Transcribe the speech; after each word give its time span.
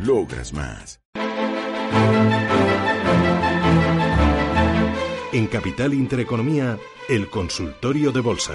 Logras 0.00 0.52
más. 0.52 1.00
En 5.32 5.46
Capital 5.46 5.94
Intereconomía, 5.94 6.78
el 7.08 7.30
consultorio 7.30 8.12
de 8.12 8.20
bolsa. 8.20 8.54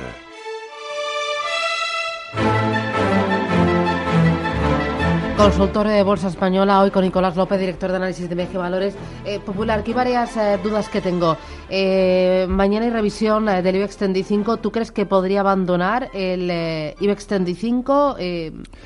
Consultorio 5.38 5.94
de 5.94 6.04
Bolsa 6.04 6.28
Española, 6.28 6.82
hoy 6.82 6.92
con 6.92 7.04
Nicolás 7.04 7.38
López, 7.38 7.60
director 7.60 7.90
de 7.90 7.96
análisis 7.96 8.30
de 8.30 8.36
MG 8.36 8.58
Valores. 8.58 8.96
Eh, 9.26 9.40
Popular, 9.40 9.80
aquí 9.80 9.94
varias 9.94 10.36
eh, 10.36 10.60
dudas 10.62 10.90
que 10.90 11.00
tengo. 11.00 11.38
Eh, 11.70 12.46
mañana 12.50 12.86
hay 12.86 12.92
revisión 12.92 13.46
del 13.46 13.76
IBEX 13.76 13.98
35. 13.98 14.58
¿Tú 14.58 14.72
crees 14.72 14.92
que 14.92 15.06
podría 15.06 15.40
abandonar 15.40 16.10
el 16.14 16.94
IBEX 17.00 17.28
35 17.28 18.18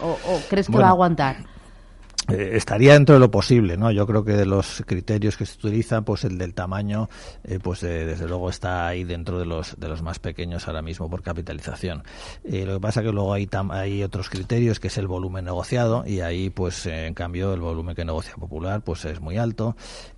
o, 0.02 0.08
o, 0.08 0.42
crees 0.50 0.68
que 0.68 0.78
va 0.78 0.88
a 0.88 0.90
aguantar? 0.90 1.53
Eh, 2.30 2.52
estaría 2.54 2.94
dentro 2.94 3.16
de 3.16 3.20
lo 3.20 3.30
posible, 3.32 3.76
¿no? 3.76 3.92
Yo 3.92 4.08
creo 4.08 4.24
que 4.24 4.34
de 4.34 4.46
los 4.46 4.84
criterios 4.86 5.36
que 5.36 5.46
se 5.46 5.58
utilizan, 5.58 6.06
pues 6.06 6.24
el 6.24 6.38
del 6.38 6.54
tamaño, 6.54 7.10
eh, 7.44 7.60
pues 7.62 7.84
eh, 7.84 8.06
desde 8.06 8.28
luego 8.28 8.50
está 8.50 8.88
ahí 8.88 9.04
dentro 9.04 9.40
de 9.40 9.46
los 9.46 9.78
de 9.80 9.90
los 9.90 10.02
más 10.02 10.20
pequeños 10.20 10.68
ahora 10.68 10.82
mismo 10.82 11.10
por 11.10 11.22
capitalización. 11.22 12.04
lo 12.44 12.76
que 12.76 12.80
pasa 12.80 13.02
que 13.02 13.12
luego 13.12 13.34
hay 13.34 13.50
hay 13.72 14.04
otros 14.04 14.30
criterios 14.30 14.80
que 14.80 14.88
es 14.88 14.98
el 14.98 15.08
volumen 15.08 15.46
negociado 15.46 16.06
y 16.08 16.22
ahí, 16.22 16.50
pues 16.50 16.86
en 16.86 17.14
cambio 17.14 17.54
el 17.54 17.62
volumen 17.62 17.96
que 17.96 18.06
negocia 18.06 18.34
Popular, 18.36 18.82
pues 18.82 19.06
es 19.06 19.20
muy 19.20 19.38
alto 19.38 19.76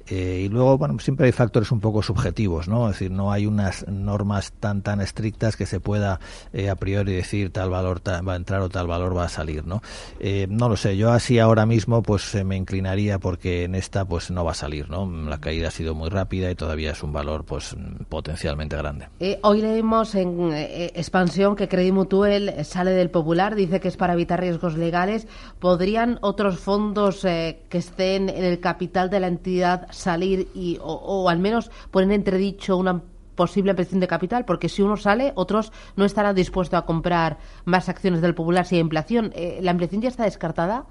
eh, 0.08 0.44
y 0.46 0.50
luego, 0.50 0.78
bueno, 0.78 1.00
siempre 1.00 1.26
hay 1.26 1.32
factores 1.32 1.72
un 1.72 1.80
poco 1.80 2.04
subjetivos, 2.04 2.68
¿no? 2.68 2.90
Es 2.90 3.00
decir, 3.00 3.12
no 3.12 3.32
hay 3.32 3.46
unas 3.46 3.88
normas 3.88 4.52
tan 4.54 4.82
tan 4.82 5.02
estrictas 5.02 5.56
que 5.56 5.66
se 5.66 5.80
pueda 5.80 6.20
eh, 6.54 6.70
a 6.70 6.76
priori 6.76 7.14
decir 7.14 7.52
tal 7.52 7.70
valor 7.70 8.02
va 8.08 8.34
a 8.34 8.36
entrar 8.36 8.62
o 8.62 8.70
tal 8.70 8.88
valor 8.88 9.18
va 9.18 9.26
a 9.26 9.30
salir, 9.30 9.66
¿no? 9.66 9.82
Eh, 10.20 10.48
no 10.50 10.70
lo 10.70 10.78
sé, 10.78 10.96
yo 10.98 11.12
así 11.12 11.40
ahora 11.40 11.66
mismo 11.66 12.04
pues 12.04 12.36
me 12.46 12.56
inclinaría 12.56 13.18
porque 13.20 13.64
en 13.64 13.74
esta 13.74 14.06
pues 14.06 14.30
no 14.30 14.44
va 14.46 14.52
a 14.52 14.56
salir, 14.56 14.90
¿no? 14.90 15.10
La 15.28 15.40
caída 15.40 15.70
ha 15.70 15.72
sido 15.72 15.96
muy 15.96 16.10
rápida 16.10 16.52
y 16.52 16.56
todavía 16.56 16.92
es 16.92 17.02
un 17.02 17.12
valor 17.12 17.44
pues 17.44 17.76
potencialmente 18.10 18.78
grande. 18.78 19.08
hoy 19.42 19.62
leímos 19.62 20.14
en 20.16 20.52
expansión 20.54 21.56
que 21.56 21.68
Credit 21.68 21.94
Mutuel 21.94 22.64
sale 22.64 22.92
del 22.92 23.10
Popular, 23.10 23.56
dice 23.56 23.80
que 23.80 23.88
es 23.88 23.98
para 23.98 24.14
evitar 24.14 24.40
riesgos 24.40 24.78
legales. 24.78 25.28
¿Podrían 25.60 26.20
otros 26.22 26.60
fondos 26.60 27.22
que 27.22 27.66
estén 27.72 28.30
en 28.30 28.44
el 28.44 28.60
capital 28.60 29.10
de 29.10 29.20
la 29.20 29.28
entidad 29.28 29.88
salir 29.96 30.50
y, 30.54 30.78
o, 30.82 31.30
al 31.30 31.40
menos 31.40 31.72
poner 31.92 32.12
entredicho 32.12 32.78
una 32.78 33.02
posible 33.36 33.72
ampliación 33.72 34.00
de 34.00 34.08
capital, 34.08 34.46
porque 34.46 34.70
si 34.70 34.82
uno 34.82 34.96
sale, 34.98 35.34
otros 35.36 35.72
no 35.96 36.06
estarán 36.06 36.36
dispuestos 36.36 36.78
a 36.78 36.86
comprar 36.86 37.38
más 37.66 37.90
acciones 37.90 38.22
del 38.22 38.34
Popular 38.34 38.66
si 38.66 38.76
hay 38.76 38.82
inflación. 38.82 39.32
Eh, 39.36 39.60
¿La 39.62 39.72
ampliación 39.72 40.02
ya 40.02 40.10
está 40.10 40.24
descartada? 40.24 40.86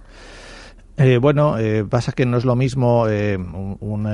Eh, 0.97 1.19
bueno, 1.19 1.59
eh, 1.59 1.85
pasa 1.85 2.13
que 2.13 2.25
no 2.25 2.37
es 2.37 2.45
lo 2.45 2.55
mismo 2.55 3.09
eh, 3.09 3.37
un, 3.37 4.05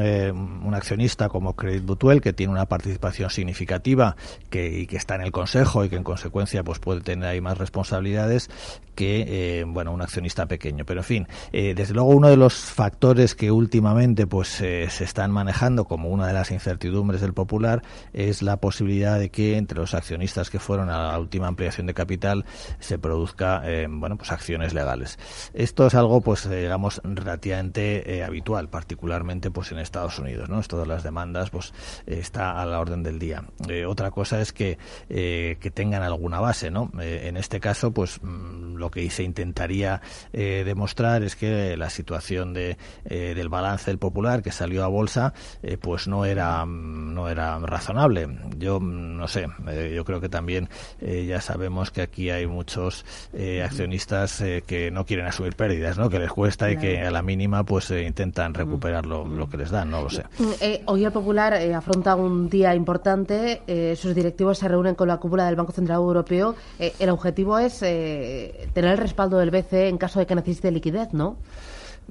accionista 0.75 1.29
como 1.29 1.55
Credit 1.55 1.85
Mutuel, 1.85 2.23
que 2.23 2.33
tiene 2.33 2.53
una 2.53 2.65
participación 2.65 3.29
significativa 3.29 4.17
que, 4.49 4.79
y 4.81 4.87
que 4.87 4.97
está 4.97 5.17
en 5.17 5.21
el 5.21 5.31
consejo 5.31 5.85
y 5.85 5.91
que 5.91 5.97
en 5.97 6.05
consecuencia 6.05 6.63
pues 6.63 6.79
puede 6.79 7.03
tener 7.03 7.29
ahí 7.29 7.41
más 7.43 7.59
responsabilidades 7.59 8.49
que 8.95 9.65
bueno 9.67 9.93
un 9.93 10.01
accionista 10.01 10.47
pequeño. 10.47 10.87
Pero 10.87 11.01
en 11.01 11.05
fin, 11.05 11.29
desde 11.53 11.93
luego 11.93 12.11
uno 12.11 12.29
de 12.29 12.37
los 12.37 12.55
factores 12.55 13.35
que 13.35 13.51
últimamente 13.51 14.27
pues 14.27 14.49
se 14.49 14.85
están 14.85 15.33
manejando 15.33 15.85
como 15.85 16.09
una 16.09 16.27
de 16.27 16.33
las 16.33 16.51
incertidumbres 16.51 17.21
del 17.21 17.33
Popular 17.35 17.83
es 18.13 18.43
la 18.43 18.59
posibilidad 18.59 19.19
de 19.19 19.31
que 19.31 19.57
entre 19.57 19.79
los 19.79 19.95
accionistas 19.95 20.51
que 20.51 20.59
fueron 20.59 20.89
a 20.89 21.13
la 21.13 21.19
última 21.19 21.49
ampliación 21.49 21.87
de 21.87 21.95
capital 21.95 22.45
se 22.79 22.99
produzca 22.99 23.63
bueno 23.89 24.17
pues 24.17 24.33
acciones 24.33 24.73
legales. 24.73 25.19
Esto 25.53 25.87
es 25.87 25.95
algo 25.95 26.21
pues 26.21 26.49
digamos, 26.71 27.01
relativamente 27.03 28.15
eh, 28.15 28.23
habitual, 28.23 28.69
particularmente 28.69 29.51
pues 29.51 29.73
en 29.73 29.81
Estados 29.81 30.21
Unidos, 30.21 30.49
¿no? 30.49 30.61
Esto 30.61 30.79
de 30.79 30.87
las 30.87 31.03
demandas 31.03 31.51
pues 31.51 31.75
está 32.07 32.63
a 32.63 32.65
la 32.65 32.79
orden 32.79 33.03
del 33.03 33.19
día. 33.19 33.43
Eh, 33.69 33.87
otra 33.87 34.13
cosa 34.13 34.41
es 34.41 34.53
que, 34.53 34.79
eh, 35.09 35.57
que 35.59 35.73
tengan 35.73 36.05
alguna 36.05 36.39
base, 36.39 36.71
¿no? 36.71 36.93
en 37.01 37.37
este 37.37 37.59
caso, 37.59 37.91
pues 37.93 38.21
mm, 38.23 38.77
lo 38.77 38.89
que 38.89 39.11
se 39.11 39.25
intentaría 39.25 40.01
demostrar 40.33 41.25
es 41.25 41.35
que 41.35 41.77
la 41.77 41.91
situación 41.91 42.53
de, 42.53 42.77
del 43.05 43.49
balance 43.49 43.91
del 43.91 43.99
popular 43.99 44.43
que 44.43 44.53
salió 44.53 44.85
a 44.85 44.87
bolsa, 44.87 45.33
pues 45.81 46.07
no 46.07 46.25
era, 46.25 46.65
no 46.67 47.29
era 47.29 47.59
razonable. 47.59 48.29
Yo 48.59 48.79
mm, 48.79 49.17
no 49.17 49.27
sé, 49.27 49.49
yo 49.93 50.05
creo 50.05 50.21
que 50.21 50.29
también 50.29 50.69
ya 51.01 51.41
sabemos 51.41 51.91
que 51.91 52.03
aquí 52.03 52.31
hay 52.31 52.47
muchos 52.47 53.05
accionistas 53.65 54.43
que 54.67 54.91
no 54.93 55.05
quieren 55.05 55.27
asumir 55.27 55.57
pérdidas, 55.57 55.99
¿no? 55.99 56.09
Que 56.11 56.19
les 56.19 56.31
cuesta 56.31 56.60
y 56.69 56.77
que 56.77 57.01
a 57.01 57.11
la 57.11 57.23
mínima 57.23 57.65
pues 57.65 57.91
eh, 57.91 58.03
intentan 58.03 58.53
recuperar 58.53 59.07
lo, 59.07 59.49
que 59.49 59.57
les 59.57 59.71
dan, 59.71 59.91
no 59.91 60.03
lo 60.03 60.11
sé. 60.11 60.25
Mm, 60.39 60.45
eh, 60.61 60.83
hoy 60.87 61.05
el 61.05 61.13
Popular 61.13 61.55
eh, 61.55 61.75
afronta 61.75 62.17
un 62.17 62.49
día 62.49 62.75
importante, 62.75 63.63
sus 63.97 64.15
directivos 64.15 64.59
se 64.59 64.69
reúnen 64.69 64.95
con 64.95 65.09
la 65.09 65.19
cúpula 65.19 65.47
del 65.47 65.57
Banco 65.57 65.73
Central 65.73 65.99
Europeo. 65.99 66.55
el 66.79 67.11
objetivo 67.11 67.59
es 67.59 67.79
tener 67.79 68.93
el 68.93 68.99
respaldo 68.99 69.39
del 69.39 69.51
BCE 69.51 69.89
en 69.89 69.99
caso 69.99 70.19
de 70.19 70.27
que 70.27 70.35
necesite 70.35 70.71
liquidez, 70.71 71.13
¿no? 71.13 71.37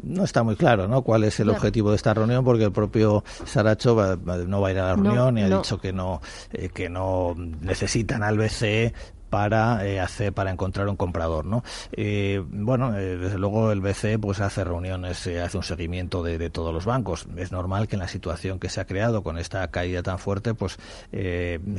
no 0.02 0.24
está 0.24 0.44
muy 0.44 0.56
claro 0.56 0.88
¿no? 0.88 1.02
cuál 1.02 1.24
es 1.26 1.40
el 1.40 1.50
objetivo 1.50 1.90
de 1.90 1.98
esta 1.98 2.14
reunión 2.14 2.44
porque 2.44 2.64
el 2.64 2.72
propio 2.72 3.24
Saracho 3.46 4.18
no 4.48 4.62
va 4.62 4.68
a 4.68 4.72
ir 4.72 4.80
a 4.80 4.88
la 4.88 4.96
reunión 4.96 5.38
y 5.38 5.44
ha 5.44 5.50
dicho 5.50 5.80
que 5.80 5.92
no 5.92 6.22
que 6.74 6.90
no 6.90 7.36
necesitan 7.36 8.24
al 8.24 8.38
BCE 8.38 8.94
para 9.30 9.86
eh, 9.86 10.00
hacer 10.00 10.34
para 10.34 10.52
encontrar 10.52 10.88
un 10.88 10.96
comprador 10.96 11.46
no 11.46 11.64
eh, 11.92 12.44
bueno 12.50 12.98
eh, 12.98 13.18
desde 13.18 13.38
luego 13.38 13.72
el 13.72 13.82
BCE 13.82 14.20
pues 14.20 14.42
hace 14.42 14.64
reuniones 14.64 15.28
hace 15.28 15.58
un 15.58 15.64
seguimiento 15.64 16.24
de, 16.24 16.50
todos 16.50 16.74
los 16.74 16.86
bancos. 16.86 17.28
Es 17.38 17.52
normal 17.52 17.88
que 17.88 17.96
en 17.96 18.00
la 18.00 18.08
situación 18.08 18.60
que 18.60 18.70
se 18.70 18.82
ha 18.82 18.86
creado 18.86 19.22
con 19.22 19.38
esta 19.38 19.68
caída 19.70 20.02
tan 20.02 20.18
fuerte 20.18 20.54
pues 20.54 20.78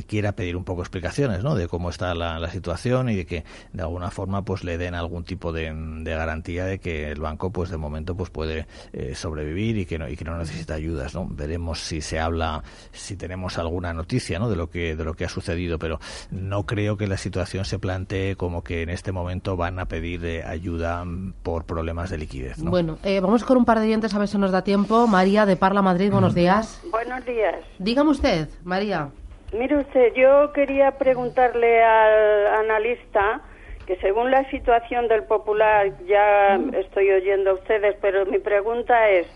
quiera 0.07 0.31
pedir 0.33 0.55
un 0.55 0.63
poco 0.63 0.81
explicaciones 0.81 1.43
no 1.43 1.55
de 1.55 1.67
cómo 1.67 1.89
está 1.89 2.13
la, 2.13 2.49
situación 2.51 3.09
y 3.09 3.15
de 3.15 3.25
que 3.25 3.43
de 3.73 3.81
alguna 3.81 4.11
forma 4.11 4.43
pues 4.43 4.63
le 4.63 4.77
den 4.77 4.93
algún 4.93 5.23
tipo 5.23 5.51
de, 5.51 5.73
garantía 6.03 6.65
de 6.65 6.79
que 6.79 7.11
el 7.11 7.19
banco 7.19 7.51
pues 7.51 7.69
de 7.69 7.77
momento 7.77 8.15
pues 8.15 8.29
puede 8.29 8.67
sobrevivir 9.13 9.77
y 9.77 9.85
que 9.85 9.97
no 9.97 10.07
y 10.07 10.15
que 10.15 10.25
no 10.25 10.37
necesita 10.37 10.75
ayudas 10.75 11.13
no 11.13 11.27
veremos 11.27 11.79
si 11.79 12.01
se 12.01 12.19
habla 12.19 12.63
si 12.91 13.15
tenemos 13.15 13.57
alguna 13.57 13.93
noticia 13.93 14.39
no 14.39 14.49
de 14.49 14.55
lo 14.55 14.69
que 14.69 14.95
de 14.95 15.03
lo 15.03 15.15
que 15.15 15.25
ha 15.25 15.29
sucedido 15.29 15.79
pero 15.79 15.99
no 16.29 16.65
creo 16.65 16.97
que 16.97 17.07
la 17.07 17.17
situación 17.17 17.40
se 17.45 17.79
plantee 17.79 18.35
como 18.35 18.63
que 18.63 18.81
en 18.81 18.89
este 18.89 19.11
momento 19.11 19.57
van 19.57 19.79
a 19.79 19.85
pedir 19.85 20.25
eh, 20.25 20.43
ayuda 20.43 21.03
por 21.43 21.65
problemas 21.65 22.09
de 22.09 22.17
liquidez. 22.17 22.57
Bueno, 22.59 22.97
eh, 23.03 23.19
vamos 23.19 23.43
con 23.43 23.57
un 23.57 23.65
par 23.65 23.79
de 23.79 23.85
dientes 23.85 24.13
a 24.13 24.19
ver 24.19 24.27
si 24.27 24.37
nos 24.37 24.51
da 24.51 24.63
tiempo. 24.63 25.07
María 25.07 25.45
de 25.45 25.55
Parla 25.55 25.81
Madrid, 25.81 26.11
buenos 26.11 26.35
días. 26.35 26.81
Buenos 26.91 27.25
días. 27.25 27.55
Dígame 27.79 28.11
usted, 28.11 28.49
María. 28.63 29.09
Mire 29.53 29.77
usted, 29.77 30.13
yo 30.13 30.53
quería 30.53 30.97
preguntarle 30.97 31.83
al 31.83 32.47
analista 32.47 33.41
que 33.85 33.97
según 33.97 34.31
la 34.31 34.49
situación 34.49 35.07
del 35.07 35.23
popular, 35.23 35.91
ya 36.07 36.55
estoy 36.73 37.11
oyendo 37.11 37.51
a 37.51 37.53
ustedes, 37.55 37.95
pero 38.01 38.25
mi 38.25 38.39
pregunta 38.39 39.09
es, 39.09 39.27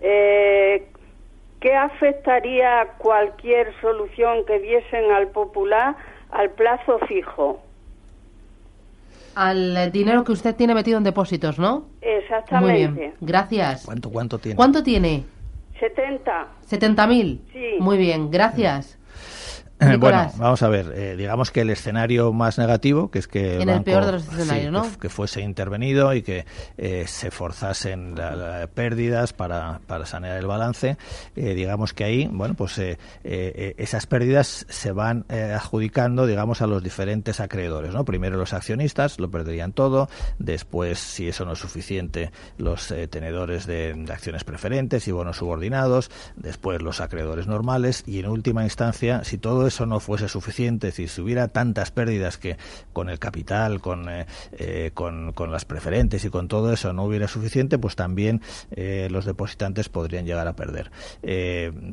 eh, 0.00 0.86
¿qué 1.60 1.74
afectaría 1.74 2.94
cualquier 2.98 3.72
solución 3.80 4.44
que 4.46 4.60
diesen 4.60 5.10
al 5.10 5.28
popular 5.28 5.96
al 6.30 6.50
plazo 6.50 6.98
fijo. 7.06 7.60
Al 9.34 9.92
dinero 9.92 10.24
que 10.24 10.32
usted 10.32 10.56
tiene 10.56 10.74
metido 10.74 10.98
en 10.98 11.04
depósitos, 11.04 11.58
¿no? 11.58 11.86
Exactamente. 12.00 12.88
Muy 12.88 12.98
bien, 12.98 13.14
gracias. 13.20 13.84
¿Cuánto, 13.84 14.10
cuánto 14.10 14.38
tiene? 14.38 14.56
¿Cuánto 14.56 14.82
tiene? 14.82 15.24
70. 15.78 16.46
¿70.000? 16.68 17.38
Sí. 17.52 17.76
Muy 17.78 17.98
bien, 17.98 18.30
gracias. 18.30 18.97
bueno, 19.98 20.32
vamos 20.36 20.62
a 20.62 20.68
ver. 20.68 20.92
Eh, 20.94 21.16
digamos 21.16 21.52
que 21.52 21.60
el 21.60 21.70
escenario 21.70 22.32
más 22.32 22.58
negativo, 22.58 23.10
que 23.10 23.20
es 23.20 23.28
que 23.28 23.58
el, 23.58 23.66
banco, 23.66 23.84
peor 23.84 24.06
de 24.06 24.12
los 24.12 24.26
escenarios, 24.26 24.72
¿no? 24.72 24.98
que, 24.98 25.08
fuese 25.08 25.40
intervenido 25.40 26.12
y 26.14 26.22
que 26.22 26.46
eh, 26.76 27.04
se 27.06 27.30
forzasen 27.30 28.16
pérdidas 28.74 29.32
para, 29.32 29.80
para, 29.86 30.04
sanear 30.06 30.36
el 30.36 30.46
balance, 30.46 30.96
eh, 31.36 31.54
digamos 31.54 31.92
que 31.92 32.04
ahí, 32.04 32.28
bueno, 32.30 32.54
pues 32.54 32.80
esas 33.22 34.06
pérdidas 34.06 34.66
se 34.68 34.92
van 34.92 35.24
adjudicando, 35.30 36.26
digamos, 36.26 36.60
a 36.62 36.66
los 36.66 36.82
diferentes 36.82 37.40
acreedores, 37.40 37.92
¿no? 37.92 38.04
Primero 38.04 38.36
los 38.36 38.52
accionistas 38.52 39.20
lo 39.20 39.30
perderían 39.30 39.72
todo, 39.72 40.08
después, 40.38 40.98
si 40.98 41.28
eso 41.28 41.44
no 41.44 41.52
es 41.52 41.58
suficiente, 41.58 42.32
los 42.56 42.92
tenedores 43.10 43.66
de, 43.66 43.94
de 43.94 44.12
acciones 44.12 44.44
preferentes 44.44 45.06
y 45.06 45.12
bonos 45.12 45.36
subordinados, 45.36 46.10
después 46.36 46.82
los 46.82 47.00
acreedores 47.00 47.46
normales 47.46 48.02
y 48.06 48.18
en 48.18 48.26
última 48.26 48.64
instancia, 48.64 49.22
si 49.24 49.38
todo 49.38 49.67
eso 49.68 49.86
no 49.86 50.00
fuese 50.00 50.28
suficiente, 50.28 50.90
si 50.92 51.08
hubiera 51.20 51.48
tantas 51.48 51.90
pérdidas 51.90 52.38
que 52.38 52.56
con 52.92 53.08
el 53.08 53.18
capital, 53.18 53.80
con, 53.80 54.08
eh, 54.08 54.26
eh, 54.52 54.90
con, 54.94 55.32
las 55.50 55.64
preferentes 55.64 56.24
y 56.24 56.30
con 56.30 56.48
todo 56.48 56.72
eso 56.72 56.92
no 56.92 57.04
hubiera 57.04 57.28
suficiente, 57.28 57.78
pues 57.78 57.96
también 57.96 58.42
eh, 58.70 59.08
los 59.10 59.24
depositantes 59.24 59.88
podrían 59.88 60.26
llegar 60.26 60.46
a 60.46 60.54
perder, 60.54 60.90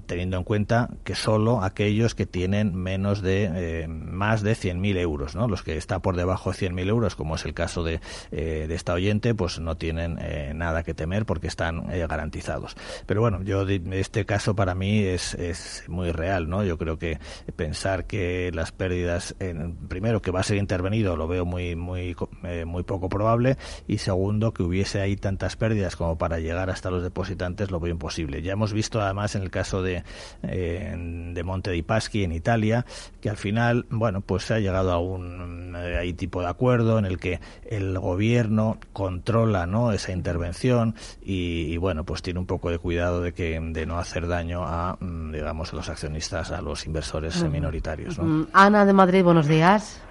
teniendo 0.05 0.37
en 0.37 0.43
cuenta 0.43 0.89
que 1.03 1.15
solo 1.15 1.63
aquellos 1.63 2.15
que 2.15 2.25
tienen 2.25 2.75
menos 2.75 3.21
de 3.21 3.87
más 3.87 4.41
de 4.41 4.53
100.000 4.53 4.97
euros, 4.97 5.35
¿no? 5.35 5.47
los 5.47 5.63
que 5.63 5.77
están 5.77 6.01
por 6.01 6.15
debajo 6.15 6.51
de 6.51 6.57
100.000 6.57 6.89
euros, 6.89 7.15
como 7.15 7.35
es 7.35 7.45
el 7.45 7.53
caso 7.53 7.83
de, 7.83 7.99
de 8.31 8.73
esta 8.73 8.93
oyente, 8.93 9.35
pues 9.35 9.59
no 9.59 9.77
tienen 9.77 10.19
nada 10.57 10.83
que 10.83 10.93
temer 10.93 11.25
porque 11.25 11.47
están 11.47 11.87
garantizados. 12.07 12.75
Pero 13.05 13.21
bueno, 13.21 13.41
yo 13.43 13.65
este 13.67 14.25
caso 14.25 14.55
para 14.55 14.75
mí 14.75 14.99
es, 14.99 15.33
es 15.35 15.83
muy 15.87 16.11
real, 16.11 16.49
¿no? 16.49 16.63
Yo 16.63 16.77
creo 16.77 16.97
que 16.97 17.19
pensar 17.65 18.05
que 18.05 18.51
las 18.53 18.71
pérdidas, 18.71 19.35
en, 19.39 19.75
primero 19.87 20.21
que 20.21 20.29
va 20.29 20.41
a 20.41 20.43
ser 20.43 20.57
intervenido, 20.57 21.17
lo 21.17 21.27
veo 21.27 21.45
muy 21.45 21.75
muy 21.75 22.15
eh, 22.43 22.63
muy 22.63 22.83
poco 22.83 23.09
probable 23.09 23.57
y 23.87 23.97
segundo 23.97 24.53
que 24.53 24.61
hubiese 24.61 25.01
ahí 25.01 25.15
tantas 25.15 25.55
pérdidas 25.55 25.95
como 25.95 26.15
para 26.15 26.37
llegar 26.37 26.69
hasta 26.69 26.91
los 26.91 27.01
depositantes 27.01 27.71
lo 27.71 27.79
veo 27.79 27.91
imposible. 27.91 28.43
Ya 28.43 28.53
hemos 28.53 28.71
visto 28.71 29.01
además 29.01 29.33
en 29.33 29.41
el 29.41 29.49
caso 29.49 29.81
de 29.81 30.03
eh, 30.43 30.95
de 31.33 31.43
Monte 31.43 31.71
di 31.71 31.81
Paschi 31.81 32.23
en 32.23 32.33
Italia 32.33 32.85
que 33.19 33.31
al 33.31 33.37
final, 33.37 33.87
bueno, 33.89 34.21
pues 34.21 34.43
se 34.43 34.53
ha 34.53 34.59
llegado 34.59 34.91
a 34.91 34.99
un 34.99 35.75
eh, 35.75 36.13
tipo 36.13 36.41
de 36.41 36.47
acuerdo 36.47 36.99
en 36.99 37.05
el 37.05 37.17
que 37.17 37.39
el 37.65 37.97
gobierno 37.97 38.77
controla, 38.93 39.65
¿no? 39.65 39.91
esa 39.91 40.11
intervención 40.11 40.93
y, 41.23 41.75
bueno, 41.77 42.03
pues 42.03 42.21
tiene 42.21 42.39
un 42.39 42.45
poco 42.45 42.69
de 42.69 42.77
cuidado 42.77 43.21
de 43.21 43.33
que 43.33 43.59
de 43.59 43.85
no 43.87 43.97
hacer 43.97 44.27
daño 44.27 44.63
a 44.63 44.97
mm, 44.99 45.31
digamos 45.31 45.73
a 45.73 45.77
los 45.77 45.89
accionistas, 45.89 46.51
a 46.51 46.61
los 46.61 46.85
inversores 46.85 47.43
minoritarios. 47.55 48.19
¿no? 48.19 48.47
Ana 48.53 48.85
de 48.85 48.93
Madrid, 48.93 49.23
buenos 49.23 49.47
días. 49.47 50.01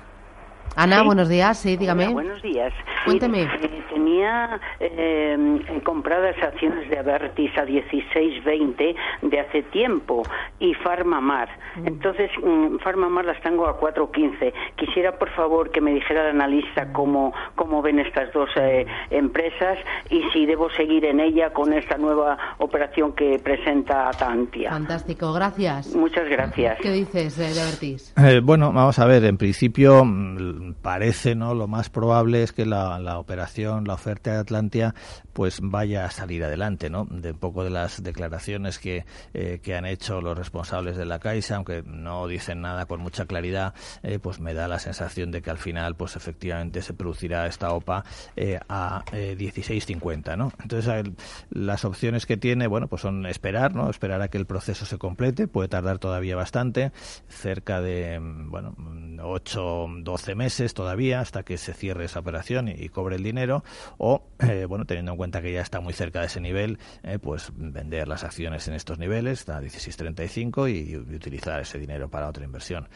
Ana, 0.76 1.02
buenos 1.02 1.28
días, 1.28 1.58
sí, 1.58 1.76
dígame. 1.76 2.08
buenos 2.08 2.42
días. 2.42 2.72
Cuénteme. 3.04 3.42
Eh, 3.42 3.73
tenía 4.14 4.60
eh, 4.80 5.80
compradas 5.84 6.36
acciones 6.42 6.88
de 6.88 6.98
Avertis 6.98 7.50
a 7.56 7.64
16.20 7.64 8.94
de 9.22 9.40
hace 9.40 9.62
tiempo 9.64 10.22
y 10.58 10.74
Farmamar. 10.74 11.48
Mm. 11.76 11.86
Entonces, 11.86 12.30
mm, 12.42 12.78
Farmamar 12.78 13.24
las 13.24 13.40
tengo 13.42 13.66
a 13.66 13.78
4.15. 13.78 14.52
Quisiera, 14.76 15.18
por 15.18 15.30
favor, 15.30 15.70
que 15.70 15.80
me 15.80 15.92
dijera 15.92 16.22
el 16.28 16.36
analista 16.36 16.92
cómo, 16.92 17.32
cómo 17.54 17.82
ven 17.82 17.98
estas 17.98 18.32
dos 18.32 18.50
eh, 18.56 18.86
empresas 19.10 19.78
y 20.10 20.22
si 20.32 20.46
debo 20.46 20.70
seguir 20.70 21.04
en 21.04 21.20
ella 21.20 21.52
con 21.52 21.72
esta 21.72 21.96
nueva 21.96 22.38
operación 22.58 23.12
que 23.12 23.38
presenta 23.42 24.10
Tantia. 24.12 24.70
Fantástico, 24.70 25.32
gracias. 25.32 25.94
Muchas 25.94 26.28
gracias. 26.28 26.78
¿Qué 26.80 26.90
dices 26.90 27.36
de 27.36 27.46
Avertis? 27.46 28.14
bueno, 28.42 28.72
vamos 28.72 28.98
a 28.98 29.06
ver, 29.06 29.24
en 29.24 29.36
principio 29.36 30.04
mm, 30.04 30.74
parece, 30.82 31.34
¿no? 31.34 31.54
Lo 31.54 31.66
más 31.66 31.90
probable 31.90 32.42
es 32.42 32.52
que 32.52 32.64
la, 32.64 32.98
la, 32.98 33.18
operación, 33.18 33.84
la 33.84 33.96
oferta 34.04 34.32
de 34.32 34.38
Atlantia, 34.38 34.94
pues 35.34 35.58
vaya 35.60 36.06
a 36.06 36.10
salir 36.10 36.42
adelante, 36.44 36.88
¿no? 36.88 37.06
De 37.10 37.32
un 37.32 37.38
poco 37.38 37.64
de 37.64 37.70
las 37.70 38.02
declaraciones 38.02 38.78
que, 38.78 39.04
eh, 39.34 39.60
que 39.62 39.74
han 39.74 39.84
hecho 39.84 40.20
los 40.20 40.38
responsables 40.38 40.96
de 40.96 41.04
la 41.04 41.18
Caixa, 41.18 41.56
aunque 41.56 41.82
no 41.82 42.26
dicen 42.26 42.62
nada 42.62 42.86
con 42.86 43.00
mucha 43.00 43.26
claridad, 43.26 43.74
eh, 44.02 44.18
pues 44.18 44.40
me 44.40 44.54
da 44.54 44.68
la 44.68 44.78
sensación 44.78 45.30
de 45.30 45.42
que 45.42 45.50
al 45.50 45.58
final, 45.58 45.96
pues 45.96 46.16
efectivamente 46.16 46.80
se 46.80 46.94
producirá 46.94 47.46
esta 47.46 47.72
OPA 47.72 48.04
eh, 48.36 48.60
a 48.68 49.04
16.50, 49.12 50.36
¿no? 50.38 50.52
Entonces, 50.62 51.04
las 51.50 51.84
opciones 51.84 52.24
que 52.24 52.36
tiene, 52.36 52.66
bueno, 52.66 52.88
pues 52.88 53.02
son 53.02 53.26
esperar, 53.26 53.74
¿no? 53.74 53.90
Esperar 53.90 54.22
a 54.22 54.28
que 54.28 54.38
el 54.38 54.46
proceso 54.46 54.86
se 54.86 54.98
complete, 54.98 55.48
puede 55.48 55.68
tardar 55.68 55.98
todavía 55.98 56.36
bastante, 56.36 56.92
cerca 57.28 57.80
de, 57.80 58.18
bueno, 58.20 58.74
8, 59.20 59.86
12 59.98 60.34
meses 60.34 60.74
todavía 60.74 61.20
hasta 61.20 61.42
que 61.42 61.58
se 61.58 61.74
cierre 61.74 62.04
esa 62.04 62.20
operación 62.20 62.68
y, 62.68 62.88
cobre 62.88 63.16
el 63.16 63.22
dinero 63.22 63.64
o 63.98 64.22
eh, 64.38 64.66
bueno 64.66 64.84
teniendo 64.84 65.12
en 65.12 65.16
cuenta 65.16 65.23
que 65.30 65.52
ya 65.52 65.60
está 65.60 65.80
muy 65.80 65.92
cerca 65.92 66.20
de 66.20 66.26
ese 66.26 66.40
nivel 66.40 66.78
eh, 67.02 67.18
pues 67.18 67.50
vender 67.54 68.08
las 68.08 68.24
acciones 68.24 68.66
en 68.68 68.74
estos 68.74 68.98
niveles 68.98 69.48
a 69.48 69.60
16.35 69.60 70.70
y, 70.70 70.92
y 70.92 70.96
utilizar 70.96 71.60
ese 71.60 71.78
dinero 71.78 72.08
para 72.08 72.28
otra 72.28 72.44
inversión. 72.44 72.88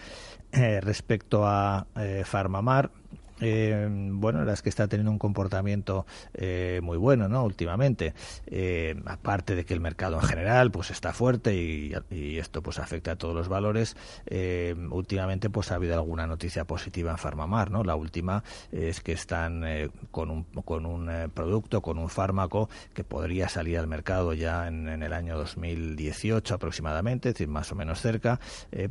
Eh, 0.53 0.81
respecto 0.81 1.47
a 1.47 1.87
Farmamar 2.25 2.91
eh, 3.40 3.88
bueno, 3.90 4.44
las 4.44 4.62
que 4.62 4.69
está 4.69 4.88
teniendo 4.88 5.11
un 5.11 5.19
comportamiento 5.19 6.06
eh, 6.35 6.81
muy 6.82 6.96
bueno, 6.96 7.29
¿no? 7.29 7.44
Últimamente, 7.44 8.14
eh, 8.46 9.00
aparte 9.06 9.55
de 9.55 9.64
que 9.64 9.75
el 9.75 9.81
mercado 9.81 10.17
en 10.17 10.23
general, 10.23 10.70
pues 10.70 10.90
está 10.90 11.12
fuerte 11.12 11.55
y, 11.55 11.94
esto 12.38 12.62
pues 12.62 12.79
afecta 12.79 13.12
a 13.12 13.17
todos 13.17 13.35
los 13.35 13.49
valores. 13.49 13.96
Eh, 14.26 14.75
últimamente, 14.90 15.50
pues 15.50 15.70
ha 15.73 15.76
habido 15.76 15.94
alguna 15.94 16.26
noticia 16.26 16.64
positiva 16.64 17.11
en 17.11 17.19
Farmamar, 17.19 17.70
¿no? 17.70 17.85
La 17.85 17.96
última 17.96 18.43
es 18.73 19.00
que 19.00 19.12
están 19.12 19.64
con 20.11 20.31
un 20.31 20.44
con 20.64 20.87
un 20.87 21.31
producto, 21.35 21.81
con 21.82 21.99
un 21.99 22.08
fármaco 22.08 22.69
que 22.94 23.05
podría 23.05 23.49
salir 23.49 23.79
al 23.79 23.87
mercado 23.87 24.35
ya 24.35 24.69
en, 24.69 24.88
el 24.88 25.12
año 25.12 25.37
2018 25.37 26.55
aproximadamente, 26.55 27.29
es 27.29 27.35
decir, 27.35 27.49
más 27.49 27.70
o 27.73 27.75
menos 27.75 28.00
cerca, 28.00 28.40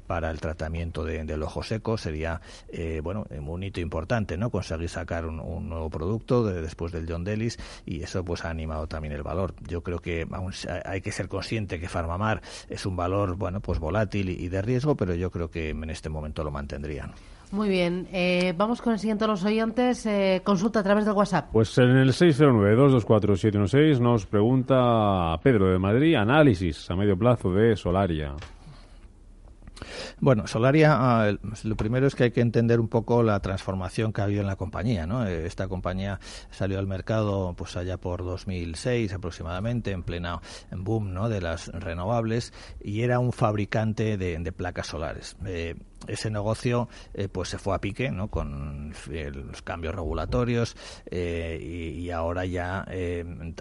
para 0.05 0.31
el 0.31 0.39
tratamiento 0.39 1.03
del 1.03 1.43
ojo 1.43 1.63
seco 1.63 1.97
sería, 1.97 2.41
bueno, 3.01 3.25
un 3.29 3.63
hito 3.63 3.79
importante 3.79 4.36
¿no? 4.37 4.49
Conseguir 4.49 4.89
sacar 4.89 5.25
un, 5.25 5.37
nuevo 5.67 5.89
producto 5.89 6.43
después 6.43 6.91
del 6.91 7.05
John 7.09 7.23
Delis 7.23 7.57
y 7.85 8.01
eso 8.01 8.23
pues 8.23 8.45
ha 8.45 8.49
animado 8.49 8.87
también 8.87 9.13
el 9.13 9.23
valor. 9.23 9.53
Yo 9.67 9.81
creo 9.81 9.99
que 9.99 10.27
hay 10.85 11.01
que 11.01 11.11
ser 11.11 11.27
consciente 11.27 11.79
que 11.79 11.89
Farmamar 11.89 12.41
es 12.69 12.85
un 12.85 12.95
valor, 12.95 13.35
bueno, 13.35 13.59
pues 13.59 13.79
volátil 13.79 14.29
y, 14.29 14.47
de 14.47 14.61
riesgo, 14.61 14.95
pero 14.95 15.15
yo 15.15 15.31
creo 15.31 15.49
que 15.49 15.69
en 15.69 15.89
este 15.89 16.09
momento 16.09 16.43
lo 16.43 16.51
mantendrían. 16.51 17.13
Muy 17.51 17.69
bien, 17.69 18.07
eh, 18.11 18.53
vamos 18.57 18.81
con 18.81 18.91
el 18.91 18.99
siguiente 18.99 19.23
de 19.23 19.29
los 19.29 19.45
oyentes. 19.45 20.05
Eh, 20.05 20.41
consulta 20.43 20.81
a 20.81 20.83
través 20.83 21.05
del 21.05 21.13
WhatsApp. 21.13 21.49
Pues 21.53 21.77
en 21.77 21.95
el 21.95 22.09
609-224-716 22.09 23.99
nos 23.99 24.25
pregunta 24.25 25.39
Pedro 25.41 25.71
de 25.71 25.79
Madrid 25.79 26.15
análisis 26.15 26.91
a 26.91 26.95
medio 26.95 27.17
plazo 27.17 27.53
de 27.53 27.77
Solaria. 27.77 28.33
Bueno, 30.19 30.47
Solaria, 30.47 30.95
ah, 30.97 31.31
lo 31.63 31.75
primero 31.75 32.07
es 32.07 32.15
que 32.15 32.23
hay 32.23 32.31
que 32.31 32.41
entender 32.41 32.79
un 32.79 32.87
poco 32.87 33.21
la 33.21 33.39
transformación 33.39 34.11
que 34.11 34.21
ha 34.21 34.23
habido 34.23 34.41
en 34.41 34.47
la 34.47 34.55
compañía. 34.55 35.05
¿no? 35.05 35.27
Eh, 35.27 35.45
esta 35.45 35.67
compañía 35.67 36.19
salió 36.49 36.79
al 36.79 36.87
mercado 36.87 37.53
pues 37.55 37.77
allá 37.77 37.97
por 37.97 38.25
2006 38.25 39.13
aproximadamente, 39.13 39.91
en 39.91 40.01
plena 40.01 40.41
boom 40.71 41.13
¿no? 41.13 41.29
de 41.29 41.41
las 41.41 41.67
renovables, 41.67 42.51
y 42.81 43.01
era 43.01 43.19
un 43.19 43.31
fabricante 43.31 44.17
de, 44.17 44.51
placas 44.51 44.87
solares. 44.87 45.37
Eh, 45.45 45.75
ese 46.07 46.29
negocio 46.29 46.89
eh, 47.13 47.27
pues 47.27 47.49
se 47.49 47.57
fue 47.57 47.75
a 47.75 47.79
pique 47.79 48.11
¿no? 48.11 48.29
con 48.29 48.93
los 49.09 49.61
cambios 49.61 49.95
regulatorios 49.95 50.75
y, 51.11 52.09
ahora 52.11 52.45
ya 52.45 52.85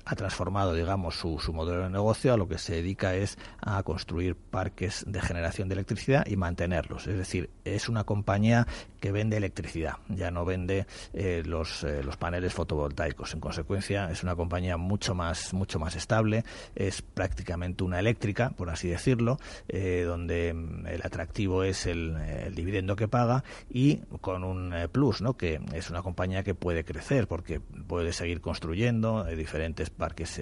ha 0.05 0.15
transformado 0.15 0.73
digamos 0.73 1.17
su, 1.17 1.39
su 1.41 1.53
modelo 1.53 1.83
de 1.83 1.91
negocio 1.91 2.33
a 2.33 2.37
lo 2.37 2.49
que 2.49 2.59
se 2.59 2.77
dedica 2.77 3.15
es 3.15 3.39
a 3.61 3.83
construir 3.83 4.37
parques 4.37 5.05
de 5.07 5.21
generación 5.21 5.69
de 5.69 5.75
electricidad 5.75 6.27
y 6.27 6.37
mantenerlos. 6.37 7.07
Es 7.07 7.17
decir, 7.17 7.51
es 7.65 7.89
una 7.89 8.05
compañía 8.05 8.67
que 9.01 9.13
vende 9.13 9.37
electricidad, 9.37 9.95
ya 10.09 10.31
no 10.31 10.45
vende 10.45 10.87
eh, 11.13 11.43
los, 11.45 11.85
eh, 11.85 12.03
los 12.03 12.17
paneles 12.17 12.53
fotovoltaicos. 12.53 13.35
En 13.35 13.41
consecuencia, 13.41 14.11
es 14.11 14.23
una 14.23 14.35
compañía 14.35 14.77
mucho 14.77 15.15
más, 15.15 15.53
mucho 15.53 15.79
más 15.79 15.97
estable, 15.97 16.45
es 16.75 17.03
prácticamente 17.03 17.85
una 17.85 17.99
eléctrica, 17.99 18.51
por 18.51 18.71
así 18.71 18.89
decirlo, 18.89 19.39
eh, 19.69 20.05
donde 20.07 20.55
mm, 20.55 20.87
el 20.87 21.03
atractivo 21.05 21.63
es 21.63 21.87
el, 21.87 22.17
dividendo 22.55 22.97
que 22.97 23.09
paga 23.09 23.45
y 23.71 23.97
con 24.21 24.45
un 24.45 24.75
plus, 24.93 25.21
¿no? 25.21 25.37
que 25.37 25.61
es 25.73 25.91
una 25.91 26.03
compañía 26.03 26.43
que 26.43 26.55
puede 26.55 26.85
crecer 26.85 27.29
porque 27.29 27.61
puede 27.61 28.13
seguir 28.13 28.41
construyendo 28.41 29.25
diferentes 29.25 29.91
parques 29.91 30.41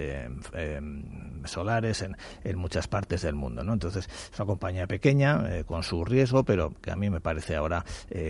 solares 1.51 2.01
en, 2.01 2.15
en, 2.43 2.57
muchas 2.57 2.87
partes 2.87 3.21
del 3.21 3.35
mundo. 3.35 3.63
¿no? 3.63 3.73
Entonces, 3.73 4.07
es 4.07 4.39
una 4.39 4.45
compañía 4.45 4.87
pequeña, 4.87 5.63
con 5.65 5.83
su 5.83 6.05
riesgo, 6.05 6.43
pero 6.43 6.73
que 6.81 6.91
a 6.91 6.95
mí 6.95 7.09
me 7.09 7.21
parece 7.21 7.55
ahora 7.55 7.83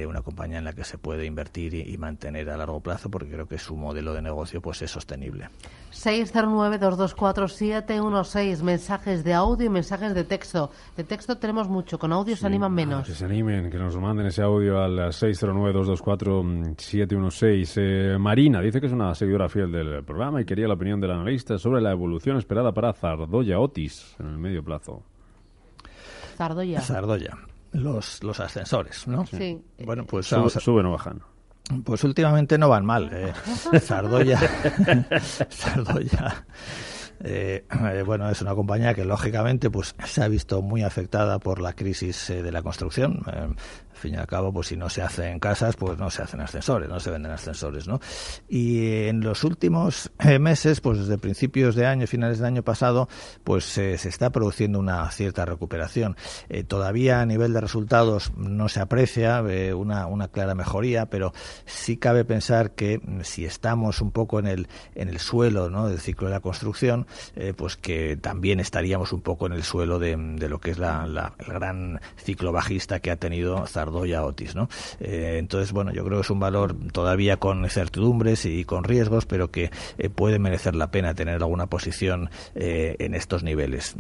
una 0.07 0.21
compañía 0.21 0.57
en 0.57 0.65
la 0.65 0.73
que 0.73 0.83
se 0.83 0.97
puede 0.97 1.25
invertir 1.25 1.73
y, 1.73 1.97
mantener 1.97 2.49
a 2.49 2.57
largo 2.57 2.81
plazo, 2.81 3.09
porque 3.09 3.31
creo 3.31 3.47
que 3.47 3.57
su 3.57 3.75
modelo 3.75 4.13
de 4.13 4.21
negocio 4.21 4.61
pues 4.61 4.81
es 4.81 4.91
sostenible. 4.91 5.49
609-224-716, 5.91 8.61
mensajes 8.61 9.23
de 9.23 9.33
audio 9.33 9.67
y 9.67 9.69
mensajes 9.69 10.13
de 10.13 10.25
texto. 10.25 10.69
De 10.97 11.03
texto 11.03 11.37
tenemos 11.37 11.69
mucho, 11.69 11.97
con 11.97 12.11
audio 12.11 12.35
se 12.35 12.45
animan 12.45 12.73
menos. 12.73 13.07
que 13.07 13.13
se 13.13 13.23
animen, 13.25 13.69
que 13.69 13.77
nos 13.77 13.95
manden 13.97 14.25
ese 14.27 14.41
audio 14.41 14.81
al 14.81 14.97
609-224-716. 14.97 17.73
Eh, 17.77 18.17
Marina 18.19 18.59
dice 18.61 18.81
que 18.81 18.87
es 18.87 18.93
una 18.93 19.15
seguidora 19.15 19.47
fiel 19.47 19.71
del 19.71 20.03
programa 20.03 20.41
y 20.41 20.45
quería 20.45 20.67
la 20.67 20.73
opinión 20.73 20.99
del 20.99 21.11
analista 21.11 21.57
sobre 21.57 21.79
la 21.81 21.91
evolución 21.91 22.35
esperada 22.37 22.73
para 22.73 22.91
Zardoya 23.05 23.59
Otis 23.59 24.15
en 24.19 24.27
el 24.27 24.37
medio 24.37 24.63
plazo. 24.63 25.03
Zardoya. 26.37 26.81
Zardoya. 26.81 27.37
Los, 27.73 28.23
los 28.23 28.39
ascensores, 28.39 29.07
¿no? 29.07 29.25
Sí. 29.25 29.61
Bueno, 29.83 30.05
pues 30.05 30.27
suben 30.27 30.85
o 30.85 30.91
bajan. 30.91 31.21
Pues 31.83 32.03
últimamente 32.03 32.57
no 32.57 32.69
van 32.69 32.85
mal. 32.85 33.09
Eh. 33.11 33.33
Sardoya. 33.79 34.39
Sardoya. 35.49 36.45
Eh, 37.23 37.65
eh, 37.69 38.03
bueno, 38.05 38.29
es 38.29 38.41
una 38.41 38.53
compañía 38.55 38.93
que 38.93 39.05
lógicamente 39.05 39.69
pues 39.69 39.95
se 40.05 40.23
ha 40.23 40.27
visto 40.27 40.61
muy 40.61 40.83
afectada 40.83 41.39
por 41.39 41.61
la 41.61 41.73
crisis 41.73 42.29
eh, 42.29 42.43
de 42.43 42.51
la 42.51 42.61
construcción 42.61 43.21
al 43.95 44.01
fin 44.01 44.13
y 44.15 44.17
al 44.17 44.27
cabo, 44.27 44.51
pues 44.51 44.67
si 44.67 44.75
no 44.75 44.89
se 44.89 45.01
hacen 45.01 45.39
casas, 45.39 45.77
pues 45.77 45.97
no 45.97 46.09
se 46.09 46.21
hacen 46.21 46.41
ascensores, 46.41 46.89
no 46.89 46.99
se 46.99 47.11
venden 47.11 47.31
ascensores, 47.31 47.87
¿no? 47.87 48.01
Y 48.49 49.05
en 49.07 49.21
los 49.21 49.45
últimos 49.45 50.11
eh, 50.19 50.37
meses, 50.37 50.81
pues 50.81 50.99
desde 50.99 51.17
principios 51.17 51.75
de 51.75 51.85
año, 51.85 52.05
finales 52.05 52.39
del 52.39 52.47
año 52.47 52.63
pasado, 52.63 53.07
pues 53.45 53.77
eh, 53.77 53.97
se 53.97 54.09
está 54.09 54.31
produciendo 54.31 54.79
una 54.79 55.09
cierta 55.11 55.45
recuperación. 55.45 56.17
Eh, 56.49 56.65
todavía 56.65 57.21
a 57.21 57.25
nivel 57.25 57.53
de 57.53 57.61
resultados 57.61 58.33
no 58.35 58.67
se 58.67 58.81
aprecia 58.81 59.41
una, 59.75 60.07
una 60.07 60.27
clara 60.27 60.55
mejoría, 60.55 61.05
pero 61.05 61.31
sí 61.65 61.95
cabe 61.95 62.25
pensar 62.25 62.71
que 62.71 62.99
mm, 62.99 63.21
si 63.21 63.45
estamos 63.45 64.01
un 64.01 64.11
poco 64.11 64.39
en 64.39 64.47
el, 64.47 64.67
en 64.93 65.07
el 65.07 65.19
suelo 65.19 65.69
¿no? 65.69 65.87
del 65.87 65.99
ciclo 65.99 66.27
de 66.27 66.33
la 66.33 66.41
construcción, 66.41 67.07
pues 67.55 67.77
que 67.77 68.17
también 68.17 68.59
estaríamos 68.59 69.13
un 69.13 69.21
poco 69.21 69.45
en 69.45 69.53
el 69.53 69.63
suelo 69.63 69.99
de, 69.99 70.17
de 70.17 70.49
lo 70.49 70.59
que 70.59 70.71
es 70.71 70.79
la, 70.79 71.33
el 71.39 71.53
gran 71.53 72.01
ciclo 72.17 72.51
bajista 72.51 72.99
que 72.99 73.11
ha 73.11 73.17
tenido 73.17 73.65
Sardoya 73.85 74.25
Otis, 74.25 74.55
¿no? 74.55 74.67
Eh, 74.99 75.35
entonces, 75.37 75.71
bueno, 75.71 75.91
yo 75.93 76.03
creo 76.03 76.17
que 76.17 76.23
es 76.23 76.29
un 76.29 76.39
valor 76.39 76.75
todavía 76.91 77.37
con 77.37 77.63
incertidumbres 77.63 78.45
y 78.45 78.65
con 78.65 78.83
riesgos, 78.83 79.25
pero 79.25 79.51
que 79.51 79.69
eh, 79.97 80.09
puede 80.09 80.39
merecer 80.39 80.75
la 80.75 80.89
pena 80.91 81.13
tener 81.13 81.35
alguna 81.35 81.67
posición 81.67 82.29
eh, 82.55 82.95
en 82.99 83.13
estos 83.13 83.43
niveles. 83.43 83.95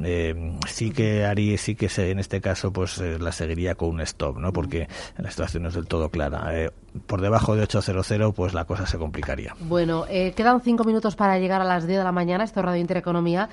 sí 0.67 0.91
que 0.91 1.25
haría, 1.25 1.57
sí 1.57 1.75
que 1.75 1.89
en 1.97 2.19
este 2.19 2.41
caso, 2.41 2.73
pues 2.73 2.97
la 2.97 3.31
seguiría 3.31 3.75
con 3.75 3.89
un 3.89 4.01
stop, 4.01 4.37
¿no? 4.37 4.51
Porque 4.51 4.87
la 5.17 5.29
situación 5.29 5.63
no 5.63 5.69
es 5.69 5.75
del 5.75 5.87
todo 5.87 6.09
clara. 6.09 6.71
por 7.05 7.21
debajo 7.21 7.55
de 7.55 7.63
800, 7.63 8.33
pues 8.35 8.53
la 8.53 8.65
cosa 8.65 8.87
se 8.87 8.97
complicaría. 8.97 9.55
Bueno, 9.59 10.05
quedan 10.35 10.61
cinco 10.61 10.83
minutos 10.83 11.15
para 11.15 11.37
llegar 11.37 11.61
a 11.61 11.65
las 11.65 11.85
10 11.85 11.99
de 11.99 12.03
la 12.03 12.11
mañana. 12.11 12.43
Esto 12.43 12.59
es 12.61 12.65
Radio 12.65 12.81
Intereconomía. 12.81 13.49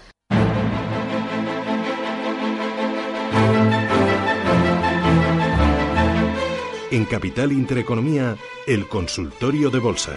En 6.93 7.07
Capital 7.07 7.53
Intereconomía, 7.53 8.37
el 8.67 8.87
consultorio 8.87 9.71
de 9.71 9.79
bolsa. 9.79 10.13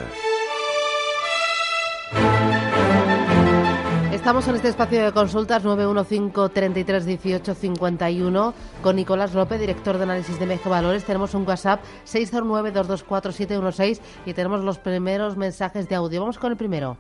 Estamos 4.11 4.45
en 4.49 4.55
este 4.55 4.67
espacio 4.67 5.01
de 5.01 5.13
consultas 5.13 5.63
915 5.63 6.53
33 6.53 7.05
18 7.05 7.55
51 7.55 8.53
con 8.83 8.95
Nicolás 8.97 9.33
López, 9.33 9.57
director 9.57 9.95
de 9.95 10.03
análisis 10.03 10.37
de 10.37 10.47
México 10.47 10.69
Valores. 10.69 11.05
Tenemos 11.05 11.33
un 11.33 11.47
WhatsApp 11.47 11.81
609 12.03 12.71
224 12.71 13.31
716 13.31 14.01
y 14.25 14.33
tenemos 14.33 14.61
los 14.61 14.77
primeros 14.77 15.37
mensajes 15.37 15.87
de 15.87 15.95
audio. 15.95 16.19
Vamos 16.19 16.37
con 16.37 16.51
el 16.51 16.57
primero. 16.57 16.97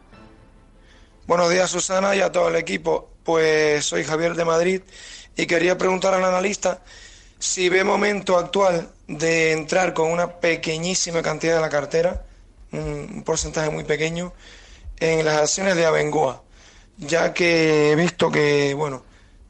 Buenos 1.27 1.49
días, 1.49 1.69
Susana, 1.69 2.15
y 2.15 2.21
a 2.21 2.31
todo 2.31 2.47
el 2.47 2.55
equipo. 2.55 3.09
Pues 3.25 3.83
soy 3.83 4.05
Javier 4.05 4.35
de 4.35 4.45
Madrid 4.45 4.81
y 5.35 5.45
quería 5.47 5.77
preguntar 5.77 6.13
al 6.13 6.23
analista 6.23 6.79
si 7.45 7.69
ve 7.69 7.83
momento 7.83 8.37
actual 8.37 8.89
de 9.07 9.51
entrar 9.51 9.93
con 9.93 10.11
una 10.11 10.39
pequeñísima 10.39 11.21
cantidad 11.21 11.55
de 11.55 11.61
la 11.61 11.69
cartera, 11.69 12.25
un 12.71 13.21
porcentaje 13.23 13.69
muy 13.69 13.83
pequeño, 13.83 14.33
en 14.99 15.23
las 15.23 15.37
acciones 15.37 15.75
de 15.75 15.85
Abengoa, 15.85 16.41
ya 16.97 17.33
que 17.33 17.91
he 17.91 17.95
visto 17.95 18.31
que, 18.31 18.73
bueno, 18.73 19.03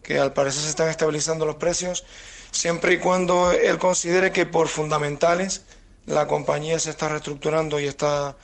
que 0.03 0.19
al 0.19 0.33
parecer 0.33 0.63
se 0.63 0.69
están 0.69 0.89
estabilizando 0.89 1.45
los 1.45 1.55
precios, 1.55 2.03
siempre 2.51 2.93
y 2.93 2.97
cuando 2.97 3.53
él 3.53 3.77
considere 3.77 4.31
que 4.33 4.45
por 4.45 4.67
fundamentales 4.67 5.63
la 6.05 6.27
compañía 6.27 6.77
se 6.79 6.89
está 6.89 7.07
reestructurando 7.07 7.79
y 7.79 7.85
está 7.85 8.35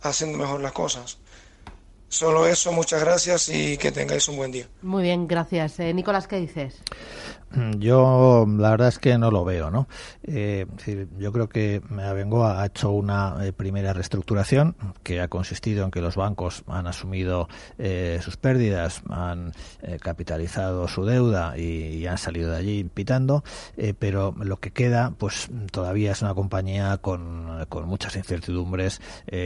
haciendo 0.00 0.38
mejor 0.38 0.60
las 0.60 0.72
cosas. 0.72 1.18
Solo 2.08 2.46
eso, 2.46 2.72
muchas 2.72 3.00
gracias 3.00 3.48
y 3.48 3.76
que 3.76 3.90
tengáis 3.90 4.28
un 4.28 4.36
buen 4.36 4.52
día. 4.52 4.68
Muy 4.82 5.02
bien, 5.02 5.26
gracias. 5.26 5.80
Eh, 5.80 5.92
Nicolás, 5.92 6.28
¿qué 6.28 6.36
dices? 6.36 6.76
Mm, 7.54 7.78
yo 7.78 8.46
la 8.58 8.70
verdad 8.70 8.88
es 8.88 8.98
que 8.98 9.16
no 9.18 9.30
lo 9.30 9.44
veo, 9.44 9.70
¿no? 9.70 9.86
Eh, 10.24 10.66
yo 11.18 11.32
creo 11.32 11.48
que 11.48 11.82
Abengoa 11.90 12.62
ha 12.62 12.66
hecho 12.66 12.90
una 12.90 13.36
eh, 13.44 13.52
primera 13.52 13.92
reestructuración 13.92 14.76
que 15.02 15.20
ha 15.20 15.28
consistido 15.28 15.84
en 15.84 15.90
que 15.90 16.00
los 16.00 16.16
bancos 16.16 16.64
han 16.66 16.86
asumido 16.86 17.48
eh, 17.78 18.18
sus 18.22 18.36
pérdidas, 18.36 19.02
han 19.08 19.52
capitalizado 20.00 20.88
su 20.88 21.04
deuda 21.04 21.56
y, 21.58 22.06
han 22.06 22.18
salido 22.18 22.50
de 22.50 22.56
allí 22.56 22.84
pitando, 22.84 23.44
pero 23.98 24.34
lo 24.38 24.58
que 24.58 24.72
queda, 24.72 25.14
pues 25.16 25.48
todavía 25.70 26.12
es 26.12 26.22
una 26.22 26.34
compañía 26.34 26.98
con, 26.98 27.64
con 27.68 27.88
muchas 27.88 28.16
incertidumbres, 28.16 29.00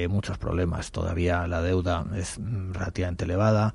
muchos 0.09 0.39
problemas. 0.39 0.91
Todavía 0.91 1.47
la 1.47 1.63
deuda 1.63 2.05
es 2.17 2.39
relativamente 2.73 3.25
elevada, 3.25 3.75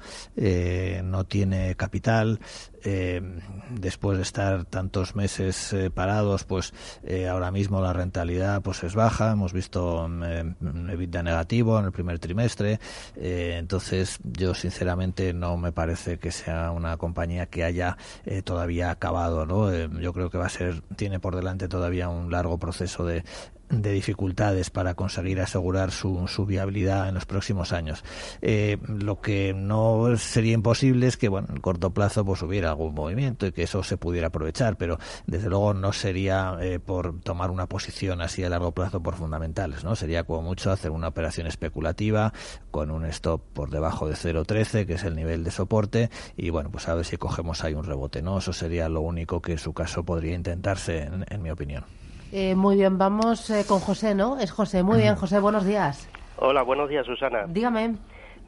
no 1.04 1.24
tiene 1.26 1.76
capital, 1.76 2.40
después 2.84 4.18
de 4.18 4.24
estar 4.24 4.66
tantos 4.66 5.16
meses 5.16 5.74
eh, 5.74 5.90
parados, 5.90 6.44
pues 6.44 6.74
eh, 7.04 7.28
ahora 7.28 7.52
mismo 7.52 7.82
la 7.82 7.94
rentabilidad 7.94 8.62
pues 8.62 8.84
es 8.84 8.96
baja. 8.96 9.32
Hemos 9.32 9.54
visto 9.54 10.10
eh, 10.24 10.54
EBITDA 10.62 11.24
negativo 11.24 11.80
en 11.80 11.86
el 11.86 11.92
primer 11.92 12.20
trimestre. 12.20 12.80
entonces, 13.16 14.20
yo 14.24 14.54
sinceramente 14.54 15.34
no 15.34 15.58
me 15.58 15.72
parece 15.72 16.20
que 16.20 16.32
sea 16.32 16.72
una 16.72 16.98
compañía 16.98 17.46
que 17.46 17.64
haya 17.64 17.98
todavía 18.44 18.92
acabado. 18.92 19.46
¿no? 19.46 19.72
yo 20.00 20.14
creo 20.14 20.30
que 20.30 20.38
va 20.38 20.48
a 20.48 20.50
ser, 20.50 20.82
tiene 20.96 21.20
por 21.20 21.36
delante 21.36 21.68
todavía 21.68 22.10
un 22.10 22.32
largo 22.32 22.58
proceso 22.58 23.06
de 23.06 23.24
de 23.70 23.92
dificultades 23.92 24.70
para 24.70 24.94
conseguir 24.94 25.42
asegurar 25.42 25.92
su, 25.92 26.46
viabilidad 26.46 27.08
en 27.08 27.16
los 27.16 27.26
próximos 27.26 27.72
años. 27.74 28.04
Eh, 28.42 28.78
lo 28.88 29.22
que 29.22 29.54
no 29.54 30.16
sería 30.18 30.54
imposible 30.54 31.08
es 31.08 31.18
que, 31.18 31.30
bueno, 31.30 31.48
en 31.50 31.60
corto 31.60 31.92
plazo 31.94 32.26
pues 32.26 32.42
hubiera 32.42 32.70
algún 32.70 32.94
movimiento 32.94 33.48
y 33.48 33.52
que 33.52 33.64
eso 33.64 33.84
se 33.84 33.98
pudiera 33.98 34.28
aprovechar, 34.28 34.78
pero 34.78 35.00
desde 35.26 35.50
luego 35.50 35.74
no 35.74 35.94
sería 35.94 36.58
eh, 36.62 36.80
por 36.80 37.20
tomar 37.22 37.50
una 37.52 37.68
posición 37.68 38.22
así 38.22 38.44
a 38.44 38.50
largo 38.50 38.72
plazo 38.72 39.02
por 39.02 39.16
fundamentales, 39.16 39.84
¿no? 39.84 39.96
Sería 39.96 40.24
como 40.24 40.42
mucho 40.42 40.72
hacer 40.72 40.92
una 40.92 41.08
operación 41.08 41.48
especulativa 41.48 42.34
con 42.72 42.92
un 42.92 43.06
stop 43.06 43.42
por 43.54 43.70
debajo 43.70 44.08
de 44.08 44.16
0.13, 44.16 44.86
que 44.86 44.94
es 44.94 45.04
el 45.04 45.16
nivel 45.16 45.44
de 45.44 45.52
soporte, 45.52 46.10
y 46.38 46.50
bueno, 46.50 46.70
pues 46.72 46.88
a 46.88 46.96
ver 46.96 47.06
si 47.06 47.18
cogemos 47.18 47.64
ahí 47.64 47.74
un 47.74 47.86
rebote, 47.86 48.22
¿no? 48.22 48.38
Eso 48.38 48.54
sería 48.54 48.90
lo 48.90 49.02
único 49.02 49.42
que 49.42 49.54
en 49.54 49.60
su 49.60 49.74
caso 49.74 50.04
podría 50.04 50.36
intentarse, 50.36 51.10
en 51.28 51.42
mi 51.42 51.50
opinión. 51.50 52.03
Eh, 52.36 52.56
muy 52.56 52.78
bien, 52.78 52.98
vamos 52.98 53.48
eh, 53.52 53.64
con 53.68 53.80
José, 53.80 54.16
¿no? 54.16 54.40
Es 54.40 54.50
José. 54.52 54.82
Muy 54.82 54.98
bien, 54.98 55.16
José, 55.16 55.40
buenos 55.40 55.68
días. 55.68 56.10
Hola, 56.38 56.64
buenos 56.64 56.90
días, 56.90 57.06
Susana. 57.06 57.46
Dígame. 57.48 57.94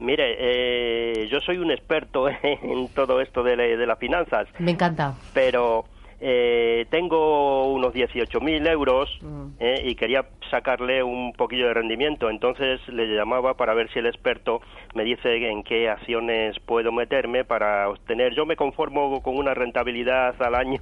Mire, 0.00 0.34
eh, 0.40 1.28
yo 1.28 1.38
soy 1.40 1.58
un 1.58 1.70
experto 1.70 2.28
en 2.42 2.88
todo 2.88 3.20
esto 3.20 3.44
de, 3.44 3.54
de 3.56 3.86
las 3.86 3.96
finanzas. 4.00 4.48
Me 4.58 4.72
encanta. 4.72 5.14
Pero 5.32 5.84
eh, 6.20 6.86
tengo 6.90 7.72
unos 7.72 7.92
18.000 7.92 8.68
euros 8.70 9.10
eh, 9.58 9.82
y 9.84 9.94
quería 9.94 10.26
sacarle 10.50 11.02
un 11.02 11.32
poquillo 11.32 11.68
de 11.68 11.74
rendimiento. 11.74 12.30
Entonces 12.30 12.80
le 12.88 13.06
llamaba 13.06 13.54
para 13.54 13.74
ver 13.74 13.90
si 13.92 13.98
el 13.98 14.06
experto 14.06 14.60
me 14.94 15.04
dice 15.04 15.36
en 15.48 15.62
qué 15.62 15.88
acciones 15.88 16.58
puedo 16.60 16.92
meterme 16.92 17.44
para 17.44 17.88
obtener. 17.88 18.34
Yo 18.34 18.46
me 18.46 18.56
conformo 18.56 19.22
con 19.22 19.36
una 19.36 19.54
rentabilidad 19.54 20.40
al 20.40 20.54
año, 20.54 20.80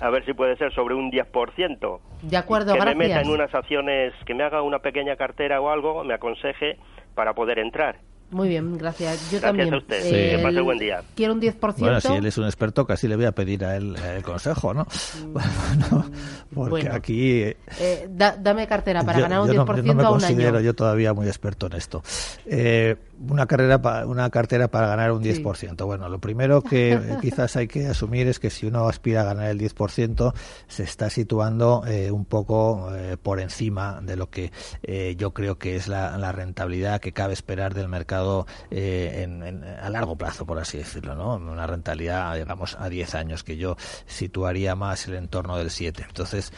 a 0.00 0.10
ver 0.10 0.24
si 0.24 0.32
puede 0.32 0.56
ser 0.56 0.72
sobre 0.72 0.94
un 0.94 1.10
10%. 1.10 2.00
De 2.22 2.36
acuerdo, 2.36 2.72
que 2.72 2.78
gracias. 2.78 2.96
me 2.96 3.08
meta 3.08 3.20
en 3.20 3.30
unas 3.30 3.54
acciones, 3.54 4.14
que 4.24 4.34
me 4.34 4.44
haga 4.44 4.62
una 4.62 4.78
pequeña 4.78 5.16
cartera 5.16 5.60
o 5.60 5.70
algo, 5.70 6.04
me 6.04 6.14
aconseje 6.14 6.78
para 7.14 7.34
poder 7.34 7.58
entrar. 7.58 7.98
Muy 8.30 8.48
bien, 8.48 8.78
gracias. 8.78 9.30
Yo 9.30 9.40
gracias 9.40 9.42
también. 9.42 9.74
a 9.74 9.78
usted. 9.78 10.02
que 10.02 10.38
pase 10.42 10.60
buen 10.60 10.78
día. 10.78 11.02
Quiero 11.16 11.32
un 11.32 11.40
10%. 11.40 11.74
Bueno, 11.78 12.00
si 12.00 12.12
él 12.12 12.26
es 12.26 12.38
un 12.38 12.44
experto, 12.44 12.86
casi 12.86 13.08
le 13.08 13.16
voy 13.16 13.24
a 13.24 13.32
pedir 13.32 13.64
a 13.64 13.76
él 13.76 13.96
el 13.96 14.22
consejo, 14.22 14.72
¿no? 14.72 14.86
Mm, 15.26 16.54
porque 16.54 16.88
aquí... 16.88 17.42
Eh, 17.78 18.08
dame 18.08 18.66
cartera 18.66 19.02
para 19.02 19.20
ganar 19.20 19.40
un 19.40 19.48
10% 19.48 19.50
yo 19.50 19.64
no, 19.64 19.94
me 19.94 20.02
a 20.02 20.10
un 20.10 20.18
considero 20.20 20.58
año. 20.58 20.60
yo 20.60 20.74
todavía 20.74 21.12
muy 21.12 21.26
experto 21.26 21.66
en 21.66 21.72
esto. 21.72 22.02
Eh, 22.46 22.96
una 23.28 23.46
carrera 23.46 23.80
una 24.06 24.30
cartera 24.30 24.68
para 24.68 24.88
ganar 24.88 25.12
un 25.12 25.22
10%. 25.22 25.84
Bueno, 25.84 26.08
lo 26.08 26.18
primero 26.18 26.62
que 26.62 26.92
eh, 26.92 27.00
quizás 27.20 27.56
hay 27.56 27.68
que 27.68 27.86
asumir 27.86 28.28
es 28.28 28.38
que 28.38 28.50
si 28.50 28.66
uno 28.66 28.88
aspira 28.88 29.22
a 29.22 29.24
ganar 29.24 29.50
el 29.50 29.60
10%, 29.60 30.32
se 30.68 30.82
está 30.82 31.10
situando 31.10 31.84
eh, 31.86 32.10
un 32.10 32.24
poco 32.24 32.94
eh, 32.94 33.16
por 33.16 33.40
encima 33.40 34.00
de 34.02 34.16
lo 34.16 34.30
que 34.30 34.50
yo 35.16 35.32
creo 35.32 35.58
que 35.58 35.76
es 35.76 35.88
la, 35.88 36.30
rentabilidad 36.32 37.00
que 37.00 37.12
cabe 37.12 37.32
esperar 37.32 37.74
del 37.74 37.88
mercado 37.88 38.46
a 38.70 39.90
largo 39.90 40.16
plazo, 40.16 40.46
por 40.46 40.58
así 40.58 40.78
decirlo, 40.78 41.14
¿no? 41.14 41.34
Una 41.34 41.66
rentabilidad, 41.66 42.34
digamos, 42.36 42.76
a 42.78 42.88
10 42.88 43.14
años, 43.14 43.42
que 43.42 43.56
yo 43.56 43.76
situaría 44.06 44.74
más 44.74 45.06
el 45.08 45.14
entorno 45.14 45.56
del 45.56 45.70
7. 45.70 46.04
Entonces, 46.06 46.52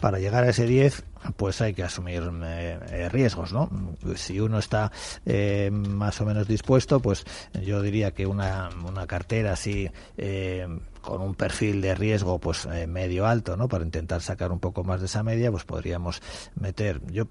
para 0.00 0.18
llegar 0.18 0.44
a 0.44 0.50
ese 0.50 0.66
10, 0.66 1.04
pues 1.36 1.60
hay 1.60 1.74
que 1.74 1.82
asumir 1.82 2.22
eh, 2.42 3.08
riesgos, 3.10 3.52
¿no? 3.52 3.70
Si 4.16 4.40
uno 4.40 4.58
está 4.58 4.90
eh, 5.26 5.70
más 5.70 6.20
o 6.20 6.24
menos 6.24 6.48
dispuesto, 6.48 7.00
pues 7.00 7.24
yo 7.62 7.82
diría 7.82 8.12
que 8.12 8.26
una, 8.26 8.70
una 8.86 9.06
cartera 9.06 9.52
así 9.52 9.90
eh, 10.16 10.66
con 11.00 11.22
un 11.22 11.34
perfil 11.34 11.80
de 11.80 11.94
riesgo 11.94 12.38
pues 12.38 12.66
eh, 12.66 12.86
medio 12.86 13.26
alto 13.26 13.56
no 13.56 13.68
para 13.68 13.84
intentar 13.84 14.20
sacar 14.20 14.52
un 14.52 14.60
poco 14.60 14.84
más 14.84 15.00
de 15.00 15.06
esa 15.06 15.22
media 15.22 15.50
pues 15.50 15.64
podríamos 15.64 16.20
meter 16.54 17.00
yo 17.10 17.26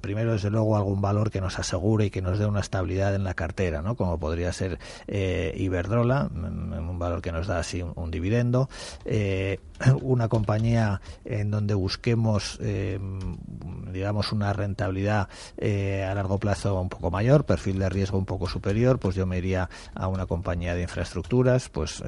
primero 0.00 0.32
desde 0.32 0.50
luego 0.50 0.76
algún 0.76 1.00
valor 1.00 1.30
que 1.30 1.40
nos 1.40 1.58
asegure 1.58 2.06
y 2.06 2.10
que 2.10 2.22
nos 2.22 2.38
dé 2.38 2.46
una 2.46 2.60
estabilidad 2.60 3.14
en 3.14 3.24
la 3.24 3.34
cartera 3.34 3.82
no 3.82 3.94
como 3.94 4.18
podría 4.18 4.52
ser 4.52 4.78
eh, 5.06 5.54
Iberdrola 5.56 6.28
un 6.32 6.98
valor 6.98 7.22
que 7.22 7.32
nos 7.32 7.46
da 7.46 7.58
así 7.58 7.82
un, 7.82 8.10
dividendo 8.10 8.68
eh, 9.04 9.60
una 10.02 10.28
compañía 10.28 11.00
en 11.24 11.50
donde 11.50 11.74
busquemos 11.74 12.58
digamos 13.92 14.32
una 14.32 14.52
rentabilidad 14.52 15.28
a 15.60 16.14
largo 16.14 16.38
plazo 16.38 16.80
un 16.80 16.88
poco 16.88 17.10
mayor 17.10 17.44
perfil 17.44 17.78
de 17.78 17.88
riesgo 17.88 18.18
un 18.18 18.26
poco 18.26 18.48
superior 18.48 18.98
pues 18.98 19.14
yo 19.14 19.26
me 19.26 19.38
iría 19.38 19.68
a 19.94 20.08
una 20.08 20.26
compañía 20.26 20.74
de 20.74 20.82
infraestructuras 20.82 21.68
pues 21.68 22.02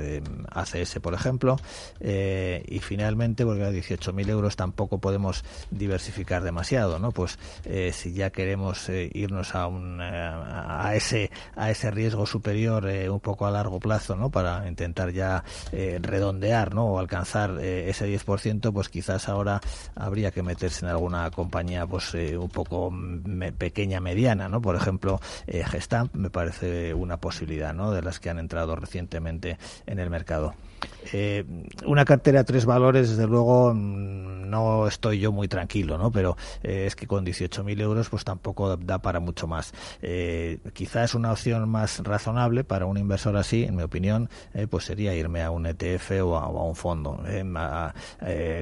ACS 0.50 1.00
por 1.04 1.12
ejemplo, 1.12 1.56
eh, 2.00 2.64
y 2.66 2.78
finalmente, 2.78 3.44
porque 3.44 3.62
a 3.62 3.70
18.000 3.70 4.26
euros 4.30 4.56
tampoco 4.56 4.96
podemos 4.96 5.44
diversificar 5.70 6.42
demasiado, 6.42 6.98
¿no? 6.98 7.12
Pues 7.12 7.38
eh, 7.66 7.92
si 7.92 8.14
ya 8.14 8.30
queremos 8.30 8.88
eh, 8.88 9.10
irnos 9.12 9.54
a, 9.54 9.66
un, 9.66 10.00
a, 10.00 10.94
ese, 10.94 11.30
a 11.56 11.70
ese 11.70 11.90
riesgo 11.90 12.24
superior 12.24 12.86
un 12.86 13.20
poco 13.20 13.44
a 13.44 13.50
largo 13.50 13.80
plazo, 13.80 14.16
¿no? 14.16 14.30
Para 14.30 14.66
intentar 14.66 15.12
ya 15.12 15.44
redondear, 15.72 16.74
¿no? 16.74 16.86
O 16.86 16.98
alcanzar 16.98 17.60
ese 17.60 18.08
10%, 18.08 18.72
pues 18.72 18.88
quizás 18.88 19.28
ahora 19.28 19.60
habría 19.94 20.30
que 20.30 20.42
meterse 20.42 20.86
en 20.86 20.90
alguna 20.90 21.30
compañía, 21.32 21.86
pues 21.86 22.14
un 22.14 22.48
poco 22.48 22.90
pequeña, 23.58 24.00
mediana, 24.00 24.48
¿no? 24.48 24.62
Por 24.62 24.74
ejemplo, 24.74 25.20
Gestamp 25.46 26.14
me 26.14 26.30
parece 26.30 26.94
una 26.94 27.18
posibilidad, 27.18 27.74
¿no? 27.74 27.90
De 27.90 28.00
las 28.00 28.20
que 28.20 28.30
han 28.30 28.38
entrado 28.38 28.74
recientemente 28.74 29.58
en 29.84 29.98
el 29.98 30.08
mercado. 30.08 30.54
Eh, 31.12 31.44
una 31.86 32.04
cartera 32.04 32.40
a 32.40 32.44
tres 32.44 32.64
valores, 32.66 33.10
desde 33.10 33.26
luego, 33.26 33.72
mm, 33.74 34.34
no 34.54 34.86
estoy 34.86 35.18
yo 35.18 35.32
muy 35.32 35.48
tranquilo, 35.48 35.98
¿no? 35.98 36.10
Pero 36.10 36.36
eh, 36.62 36.84
es 36.86 36.94
que 36.94 37.06
con 37.06 37.24
18.000 37.24 37.80
euros, 37.80 38.08
pues 38.08 38.24
tampoco 38.24 38.76
da 38.76 38.98
para 38.98 39.20
mucho 39.20 39.46
más. 39.46 39.72
Eh, 40.00 40.58
quizás 40.72 41.14
una 41.14 41.32
opción 41.32 41.68
más 41.68 42.00
razonable 42.04 42.62
para 42.64 42.86
un 42.86 42.96
inversor 42.96 43.36
así, 43.36 43.64
en 43.64 43.76
mi 43.76 43.82
opinión, 43.82 44.28
eh, 44.52 44.66
pues 44.68 44.84
sería 44.84 45.14
irme 45.14 45.42
a 45.42 45.50
un 45.50 45.66
ETF 45.66 46.22
o 46.22 46.36
a, 46.36 46.48
un 46.48 46.76
fondo, 46.76 47.20
a, 47.56 47.94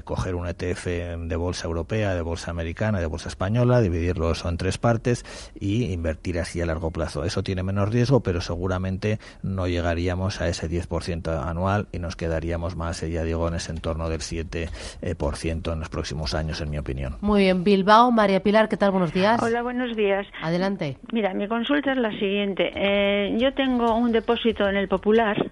coger 0.05 0.35
un 0.35 0.47
ETF 0.47 0.87
de 0.87 1.37
bolsa 1.37 1.67
europea, 1.67 2.15
de 2.15 2.23
bolsa 2.23 2.51
americana, 2.51 3.01
de 3.01 3.07
bolsa 3.07 3.29
española, 3.29 3.81
dividirlo 3.81 4.33
eso 4.33 4.49
en 4.49 4.57
tres 4.57 4.79
partes 4.79 5.25
y 5.59 5.93
invertir 5.93 6.39
así 6.39 6.61
a 6.61 6.67
largo 6.67 6.91
plazo. 6.91 7.25
Eso 7.25 7.43
tiene 7.43 7.63
menos 7.63 7.91
riesgo, 7.91 8.21
pero 8.21 8.41
seguramente 8.41 9.19
no 9.43 9.67
llegaríamos 9.67 10.41
a 10.41 10.49
ese 10.49 10.71
10% 10.71 11.47
anual 11.47 11.89
y 11.93 11.99
nos 12.13 12.17
quedaríamos 12.17 12.77
más, 12.77 13.01
ya 13.01 13.23
digo, 13.23 13.49
en 13.49 13.55
ese 13.55 13.73
entorno 13.73 14.11
del 14.11 14.21
7% 14.21 15.73
en 15.73 15.79
los 15.79 15.89
próximos 15.89 16.35
años, 16.35 16.61
en 16.61 16.71
mi 16.71 16.77
opinión. 16.77 17.17
Muy 17.23 17.41
bien. 17.41 17.65
Bilbao, 17.65 18.11
María 18.11 18.41
Pilar, 18.43 18.69
¿qué 18.69 18.77
tal? 18.77 18.91
Buenos 18.91 19.15
días. 19.15 19.43
Hola, 19.43 19.63
buenos 19.63 19.97
días. 19.97 20.27
Adelante. 20.43 20.99
Mira, 21.11 21.33
mi 21.33 21.49
consulta 21.49 21.93
es 21.93 21.99
la 21.99 22.11
siguiente. 22.11 22.71
Eh, 22.75 23.35
yo 23.39 23.55
tengo 23.55 23.95
un 23.95 24.13
depósito 24.13 24.69
en 24.69 24.77
el 24.77 24.89
Popular 24.89 25.51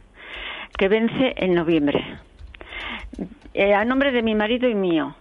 que 0.76 0.88
vence 0.88 1.33
en 1.37 1.55
noviembre, 1.55 2.05
eh, 3.55 3.73
a 3.73 3.85
nombre 3.87 4.12
de 4.12 4.23
mi 4.23 4.35
marido 4.35 4.69
y 4.69 4.75
mío. 4.75 5.14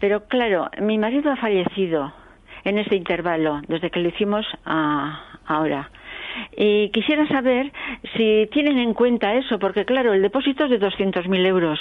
Pero 0.00 0.26
claro, 0.26 0.70
mi 0.80 0.98
marido 0.98 1.32
ha 1.32 1.36
fallecido 1.36 2.12
en 2.64 2.78
ese 2.78 2.94
intervalo, 2.94 3.62
desde 3.68 3.90
que 3.90 4.00
lo 4.00 4.10
hicimos 4.10 4.46
a 4.64 5.18
ahora. 5.46 5.90
Y 6.56 6.90
quisiera 6.90 7.26
saber 7.28 7.72
si 8.16 8.48
tienen 8.52 8.78
en 8.78 8.94
cuenta 8.94 9.34
eso, 9.34 9.58
porque 9.58 9.84
claro, 9.84 10.12
el 10.12 10.22
depósito 10.22 10.64
es 10.64 10.70
de 10.70 10.80
200.000 10.80 11.46
euros. 11.46 11.78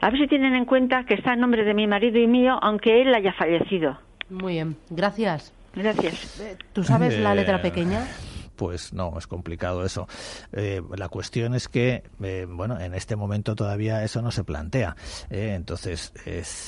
A 0.00 0.10
ver 0.10 0.20
si 0.20 0.26
tienen 0.26 0.54
en 0.54 0.64
cuenta 0.64 1.04
que 1.04 1.14
está 1.14 1.32
en 1.34 1.40
nombre 1.40 1.64
de 1.64 1.74
mi 1.74 1.86
marido 1.86 2.18
y 2.18 2.26
mío, 2.26 2.58
aunque 2.62 3.02
él 3.02 3.14
haya 3.14 3.32
fallecido. 3.32 3.98
Muy 4.28 4.54
bien, 4.54 4.76
gracias. 4.90 5.52
Gracias. 5.74 6.40
Eh, 6.40 6.56
¿Tú 6.72 6.82
sabes 6.84 7.18
la 7.18 7.34
letra 7.34 7.60
pequeña? 7.60 8.06
Pues 8.56 8.92
no, 8.92 9.18
es 9.18 9.26
complicado 9.26 9.84
eso. 9.84 10.08
Eh, 10.52 10.82
la 10.96 11.08
cuestión 11.08 11.54
es 11.54 11.68
que, 11.68 12.02
eh, 12.22 12.46
bueno, 12.48 12.80
en 12.80 12.94
este 12.94 13.16
momento 13.16 13.54
todavía 13.54 14.02
eso 14.04 14.22
no 14.22 14.30
se 14.30 14.44
plantea. 14.44 14.96
Eh, 15.30 15.54
entonces, 15.54 16.12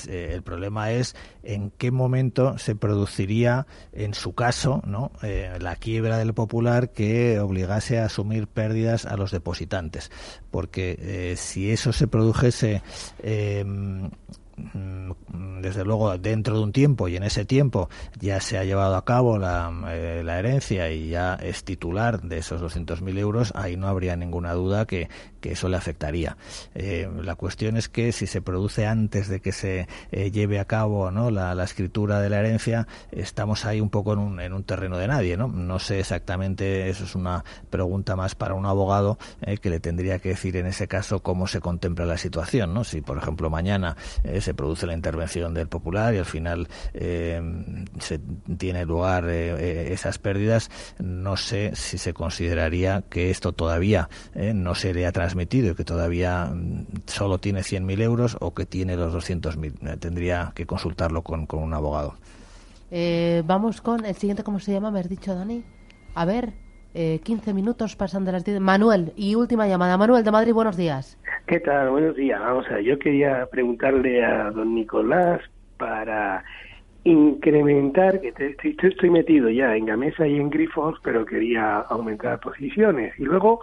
el 0.07 0.43
problema 0.43 0.91
es 0.91 1.15
en 1.43 1.71
qué 1.71 1.91
momento 1.91 2.57
se 2.57 2.75
produciría, 2.75 3.67
en 3.91 4.13
su 4.13 4.33
caso, 4.33 4.81
¿no? 4.85 5.11
la 5.59 5.75
quiebra 5.75 6.17
del 6.17 6.33
popular 6.33 6.91
que 6.91 7.39
obligase 7.39 7.99
a 7.99 8.05
asumir 8.05 8.47
pérdidas 8.47 9.05
a 9.05 9.17
los 9.17 9.31
depositantes. 9.31 10.11
Porque 10.51 11.35
si 11.37 11.71
eso 11.71 11.93
se 11.93 12.07
produjese 12.07 12.81
Mm, 13.63 14.07
desde 15.61 15.83
luego 15.83 16.17
dentro 16.17 16.57
de 16.57 16.63
un 16.63 16.71
tiempo 16.71 17.07
y 17.07 17.15
en 17.15 17.23
ese 17.23 17.45
tiempo 17.45 17.89
ya 18.19 18.39
se 18.41 18.57
ha 18.57 18.63
llevado 18.63 18.95
a 18.95 19.05
cabo 19.05 19.37
la, 19.37 19.71
eh, 19.89 20.23
herencia 20.27 20.91
y 20.91 21.09
ya 21.09 21.35
es 21.35 21.63
titular 21.63 22.21
de 22.21 22.37
esos 22.37 22.61
200.000 22.61 23.17
euros, 23.17 23.51
ahí 23.55 23.75
no 23.75 23.87
habría 23.87 24.15
ninguna 24.15 24.53
duda 24.53 24.85
que, 24.85 25.09
que 25.41 25.53
eso 25.53 25.69
le 25.69 25.77
afectaría. 25.77 26.37
Eh, 26.75 27.09
la 27.21 27.35
cuestión 27.35 27.77
es 27.77 27.89
que 27.89 28.11
si 28.11 28.27
se 28.27 28.41
produce 28.41 28.87
antes 28.87 29.27
de 29.27 29.41
que 29.41 29.51
se 29.51 29.87
eh, 30.11 30.31
lleve 30.31 30.59
a 30.59 30.65
cabo 30.65 31.11
¿no? 31.11 31.31
la, 31.31 31.55
la, 31.55 31.63
escritura 31.63 32.19
de 32.21 32.29
la 32.29 32.39
herencia, 32.39 32.87
estamos 33.11 33.65
ahí 33.65 33.81
un 33.81 33.89
poco 33.89 34.13
en 34.13 34.19
un, 34.19 34.39
en 34.39 34.53
un 34.53 34.63
terreno 34.63 34.97
de 34.97 35.07
nadie. 35.07 35.37
¿no? 35.37 35.47
no 35.47 35.79
sé 35.79 35.99
exactamente, 35.99 36.89
eso 36.89 37.03
es 37.03 37.15
una 37.15 37.43
pregunta 37.69 38.15
más 38.15 38.35
para 38.35 38.53
un 38.53 38.65
abogado 38.65 39.17
que 39.61 39.69
le 39.69 39.79
tendría 39.79 40.19
que 40.19 40.29
decir 40.29 40.55
en 40.57 40.65
ese 40.65 40.87
caso 40.87 41.21
cómo 41.21 41.47
se 41.47 41.59
contempla 41.59 42.05
la 42.05 42.17
situación. 42.17 42.73
¿no? 42.73 42.83
Si, 42.83 43.01
por 43.01 43.17
ejemplo, 43.17 43.49
mañana 43.49 43.97
se 44.39 44.48
produce 44.53 44.87
la 44.87 44.93
intervención 44.93 45.53
del 45.53 45.67
popular 45.67 46.13
y 46.13 46.17
al 46.17 46.25
final 46.25 46.67
eh, 46.93 47.41
se 47.99 48.19
tiene 48.57 48.85
lugar 48.85 49.25
eh, 49.27 49.55
eh, 49.57 49.93
esas 49.93 50.17
pérdidas, 50.17 50.69
no 50.99 51.37
sé 51.37 51.75
si 51.75 51.97
se 51.97 52.13
consideraría 52.13 53.03
que 53.09 53.29
esto 53.29 53.53
todavía 53.53 54.09
no 54.35 54.75
sería 54.75 55.11
transmitido 55.11 55.71
y 55.71 55.75
que 55.75 55.83
todavía 55.83 56.45
mm, 56.45 56.85
solo 57.05 57.37
tiene 57.37 57.61
100.000 57.61 58.01
euros 58.01 58.37
o 58.39 58.53
que 58.53 58.65
tiene 58.65 58.95
los 58.95 59.13
200.000. 59.13 59.99
tendría 59.99 60.51
que 60.55 60.65
consultarlo 60.65 61.23
con, 61.23 61.45
con 61.45 61.61
un 61.61 61.73
abogado. 61.73 62.15
vamos 63.45 63.81
con 63.81 64.05
el 64.05 64.15
siguiente, 64.15 64.43
¿cómo 64.43 64.59
se 64.59 64.71
llama? 64.71 64.91
¿Me 64.91 64.99
has 64.99 65.09
dicho, 65.09 65.35
Dani? 65.35 65.63
A 66.15 66.25
ver, 66.25 66.53
15 66.93 67.53
minutos 67.53 67.95
pasan 67.95 68.25
de 68.25 68.31
las 68.31 68.43
10. 68.43 68.59
Manuel, 68.59 69.13
y 69.15 69.35
última 69.35 69.67
llamada. 69.67 69.95
Manuel 69.97 70.23
de 70.23 70.31
Madrid, 70.31 70.53
buenos 70.53 70.75
días. 70.75 71.18
¿Qué 71.49 71.59
tal? 71.59 71.89
Buenos 71.89 72.15
días. 72.15 72.39
Vamos 72.39 72.67
a 72.69 72.79
yo 72.79 72.99
quería 72.99 73.47
preguntarle 73.47 74.23
a 74.23 74.51
don 74.51 74.75
Nicolás 74.75 75.41
para 75.77 76.43
incrementar, 77.03 78.21
que 78.21 78.27
estoy, 78.27 78.77
estoy, 78.79 79.09
metido 79.09 79.49
ya 79.49 79.75
en 79.75 79.87
Gamesa 79.87 80.27
y 80.27 80.35
en 80.35 80.51
Grifos, 80.51 80.99
pero 81.03 81.25
quería 81.25 81.77
aumentar 81.79 82.39
posiciones. 82.39 83.19
Y 83.19 83.23
luego, 83.23 83.61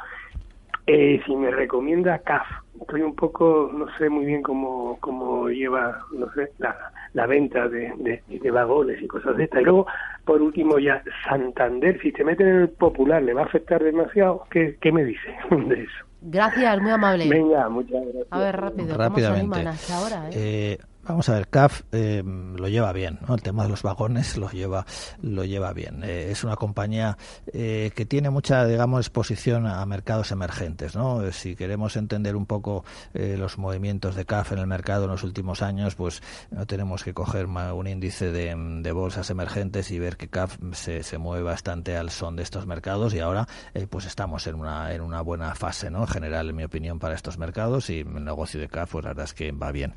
eh, 0.89 1.21
si 1.25 1.37
me 1.37 1.53
recomienda 1.53 2.19
CAF, 2.19 2.49
estoy 2.81 3.03
un 3.03 3.15
poco, 3.15 3.71
no 3.73 3.87
sé 3.99 4.11
muy 4.11 4.27
bien 4.27 4.43
cómo, 4.43 4.99
cómo 4.99 5.49
lleva, 5.49 6.01
no 6.11 6.29
sé, 6.33 6.51
la, 6.59 6.77
la 7.17 7.27
venta 7.27 7.67
de, 7.67 8.21
de, 8.29 8.51
vagones 8.51 9.01
y 9.01 9.07
cosas 9.07 9.39
de 9.39 9.45
estas. 9.45 9.63
Y 9.63 9.65
luego, 9.65 9.87
por 10.27 10.43
último, 10.43 10.79
ya 10.79 11.03
Santander, 11.27 11.99
si 12.03 12.13
te 12.13 12.23
meten 12.23 12.47
en 12.47 12.57
el 12.57 12.69
popular, 12.69 13.23
¿le 13.23 13.33
va 13.33 13.41
a 13.41 13.45
afectar 13.47 13.83
demasiado? 13.83 14.45
¿Qué, 14.51 14.77
qué 14.83 14.93
me 14.93 15.03
dice 15.03 15.35
de 15.51 15.83
eso? 15.83 16.05
Gracias, 16.21 16.83
muy 16.83 16.91
amable. 16.91 17.27
Venga, 17.27 17.71
muchas 17.71 18.03
gracias. 18.03 18.27
A 18.31 18.39
ver, 18.39 18.57
rápido, 18.57 18.99
Rápidamente. 18.99 19.65
ahora, 19.93 20.29
eh? 20.29 20.33
Eh, 20.35 20.79
Vamos 21.09 21.29
a 21.29 21.35
ver, 21.35 21.47
CAF 21.47 21.83
eh, 21.93 22.25
lo 22.25 22.67
lleva 22.67 22.93
bien, 22.93 23.21
¿no? 23.29 23.37
El 23.37 23.43
tema 23.43 23.63
de 23.63 23.69
los 23.69 23.83
vagones 23.83 24.37
lo 24.37 24.51
lleva, 24.51 24.87
lo 25.23 25.45
lleva 25.45 25.73
bien. 25.73 26.03
Eh, 26.03 26.33
es 26.33 26.43
una 26.43 26.57
compañía 26.57 27.17
eh, 27.53 27.93
que 27.95 28.07
tiene 28.07 28.29
mucha, 28.31 28.67
digamos, 28.67 29.07
exposición 29.07 29.69
a 29.69 29.87
mercados 29.87 30.33
emergentes, 30.33 30.97
¿no? 30.97 31.31
Si 31.31 31.55
queremos 31.55 31.95
entender 31.97 32.35
un 32.35 32.47
poco 32.47 32.85
los 33.15 33.59
movimientos 33.59 34.17
de 34.17 34.25
CAF 34.25 34.53
en 34.53 34.59
el 34.59 34.67
mercado 34.67 35.05
en 35.05 35.11
los 35.11 35.23
últimos 35.23 35.63
años, 35.63 35.95
pues 35.95 36.23
no 36.51 36.67
tenemos 36.67 37.05
que 37.05 37.15
coger 37.15 37.47
un 37.47 37.87
índice 37.87 38.33
de, 38.33 38.93
bolsas 38.93 39.31
emergentes 39.31 39.91
y 39.91 39.99
ver 39.99 40.17
que 40.17 40.29
CAF 40.29 40.57
se, 40.73 41.03
se, 41.03 41.19
mueve 41.19 41.43
bastante 41.43 41.97
al 41.97 42.11
son 42.11 42.37
de 42.37 42.43
estos 42.43 42.67
mercados 42.67 43.15
y 43.15 43.21
ahora, 43.21 43.47
pues 43.91 44.07
estamos 44.07 44.47
en 44.47 44.57
una, 44.57 44.93
en 44.93 45.03
una 45.03 45.21
buena 45.21 45.55
fase, 45.55 45.91
¿no? 45.91 46.01
En 46.01 46.09
general, 46.09 46.51
en 46.51 46.57
mi 46.57 46.65
opinión, 46.65 46.99
para 46.99 47.15
estos 47.15 47.39
mercados 47.39 47.91
y 47.91 48.01
el 48.01 48.25
negocio 48.25 48.59
de 48.61 48.69
CAF, 48.69 48.93
pues 48.93 49.05
la 49.05 49.11
verdad 49.11 49.25
es 49.27 49.35
que 49.35 49.53
va 49.53 49.71
bien. 49.71 49.95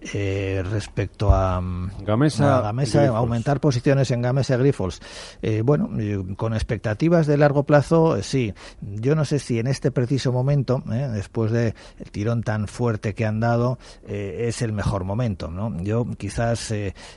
Eh, 0.00 0.47
respecto 0.70 1.32
a 1.32 1.60
Gamesa, 2.00 2.60
Gamesa 2.60 3.08
aumentar 3.08 3.60
posiciones 3.60 4.10
en 4.10 4.22
Gamesa 4.22 4.56
Grifols. 4.56 5.00
Eh, 5.42 5.62
bueno, 5.62 5.90
eh, 5.98 6.22
con 6.36 6.54
expectativas 6.54 7.26
de 7.26 7.36
largo 7.36 7.64
plazo, 7.64 8.16
eh, 8.16 8.22
sí. 8.22 8.54
Yo 8.80 9.14
no 9.14 9.24
sé 9.24 9.38
si 9.38 9.58
en 9.58 9.66
este 9.66 9.90
preciso 9.90 10.32
momento, 10.32 10.82
después 10.86 11.52
del 11.52 11.74
tirón 12.10 12.42
tan 12.42 12.68
fuerte 12.68 13.14
que 13.14 13.26
han 13.26 13.40
dado, 13.40 13.78
es 14.06 14.62
el 14.62 14.72
mejor 14.72 15.04
momento. 15.04 15.48
¿no? 15.48 15.80
Yo 15.82 16.06
quizás 16.16 16.72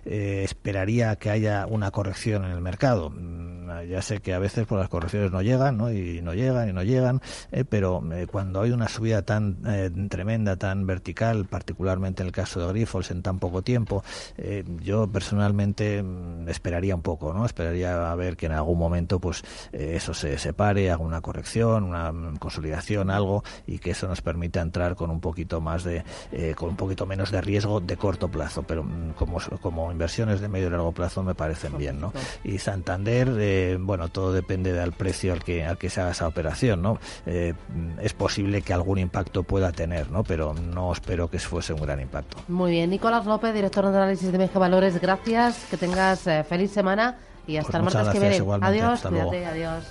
esperaría 0.05 1.15
que 1.15 1.29
haya 1.29 1.65
una 1.67 1.91
corrección 1.91 2.45
en 2.45 2.51
el 2.51 2.61
mercado. 2.61 3.09
Mm, 3.09 3.89
ya 3.89 4.01
sé 4.01 4.19
que 4.19 4.33
a 4.33 4.39
veces 4.39 4.65
pues, 4.67 4.79
las 4.79 4.89
correcciones 4.89 5.31
no 5.31 5.41
llegan, 5.41 5.77
¿no? 5.77 5.91
y 5.91 6.21
no 6.21 6.33
llegan 6.33 6.69
y 6.69 6.73
no 6.73 6.83
llegan, 6.83 7.21
pero 7.69 8.03
cuando 8.31 8.61
hay 8.61 8.71
una 8.71 8.87
subida 8.87 9.21
tan 9.23 9.61
tremenda, 10.09 10.57
tan 10.57 10.85
vertical, 10.85 11.45
particularmente 11.45 12.23
en 12.23 12.27
el 12.27 12.33
caso 12.33 12.59
de 12.59 12.67
Grifols, 12.73 13.11
en 13.11 13.20
tan 13.21 13.39
poco 13.39 13.61
tiempo. 13.61 14.03
Eh, 14.37 14.63
yo 14.81 15.07
personalmente 15.07 16.01
mm, 16.01 16.49
esperaría 16.49 16.95
un 16.95 17.01
poco, 17.01 17.33
¿no? 17.33 17.45
Esperaría 17.45 18.11
a 18.11 18.15
ver 18.15 18.37
que 18.37 18.47
en 18.47 18.53
algún 18.53 18.77
momento 18.77 19.19
pues 19.19 19.43
eh, 19.71 19.93
eso 19.95 20.13
se 20.13 20.37
separe, 20.37 20.91
haga 20.91 21.03
una 21.03 21.21
corrección, 21.21 21.83
una 21.83 22.11
mm, 22.11 22.37
consolidación, 22.37 23.09
algo 23.09 23.43
y 23.67 23.79
que 23.79 23.91
eso 23.91 24.07
nos 24.07 24.21
permita 24.21 24.61
entrar 24.61 24.95
con 24.95 25.09
un 25.11 25.19
poquito 25.19 25.61
más 25.61 25.83
de 25.83 26.03
eh, 26.31 26.53
con 26.55 26.69
un 26.69 26.75
poquito 26.75 27.05
menos 27.05 27.31
de 27.31 27.41
riesgo 27.41 27.79
de 27.79 27.97
corto 27.97 28.29
plazo, 28.29 28.63
pero 28.63 28.83
mm, 28.83 29.13
como 29.13 29.39
como 29.61 29.91
inversiones 29.91 30.41
de 30.41 30.47
medio 30.47 30.67
y 30.67 30.71
largo 30.71 30.91
plazo 30.91 31.23
me 31.23 31.35
parecen 31.35 31.77
bien, 31.77 31.99
¿no? 31.99 32.13
Y 32.43 32.57
Santander, 32.57 33.77
bueno, 33.79 34.09
todo 34.09 34.33
depende 34.33 34.73
del 34.73 34.91
precio 34.93 35.33
al 35.33 35.43
que 35.43 35.65
al 35.65 35.77
que 35.77 35.89
se 35.89 36.01
haga 36.01 36.11
esa 36.11 36.27
operación, 36.27 36.81
¿no? 36.81 36.99
es 37.25 38.13
posible 38.13 38.61
que 38.61 38.73
algún 38.73 38.97
impacto 38.97 39.43
pueda 39.43 39.71
tener, 39.71 40.11
¿no? 40.11 40.23
Pero 40.23 40.53
no 40.53 40.91
espero 40.91 41.29
que 41.29 41.39
fuese 41.39 41.73
un 41.73 41.81
gran 41.81 41.99
impacto. 41.99 42.37
Muy 42.47 42.71
bien, 42.71 42.89
Nicolás 43.11 43.27
López, 43.27 43.53
director 43.53 43.91
de 43.91 43.97
análisis 43.97 44.31
de 44.31 44.37
MG 44.37 44.57
Valores, 44.57 45.01
gracias, 45.01 45.65
que 45.69 45.75
tengas 45.75 46.25
eh, 46.27 46.45
feliz 46.45 46.71
semana 46.71 47.17
y 47.45 47.57
hasta 47.57 47.81
pues 47.81 47.93
el 47.93 48.03
martes 48.03 48.13
que 48.13 48.19
viene. 48.29 48.65
Adiós, 48.65 49.01
cuídate, 49.01 49.45
adiós. 49.45 49.83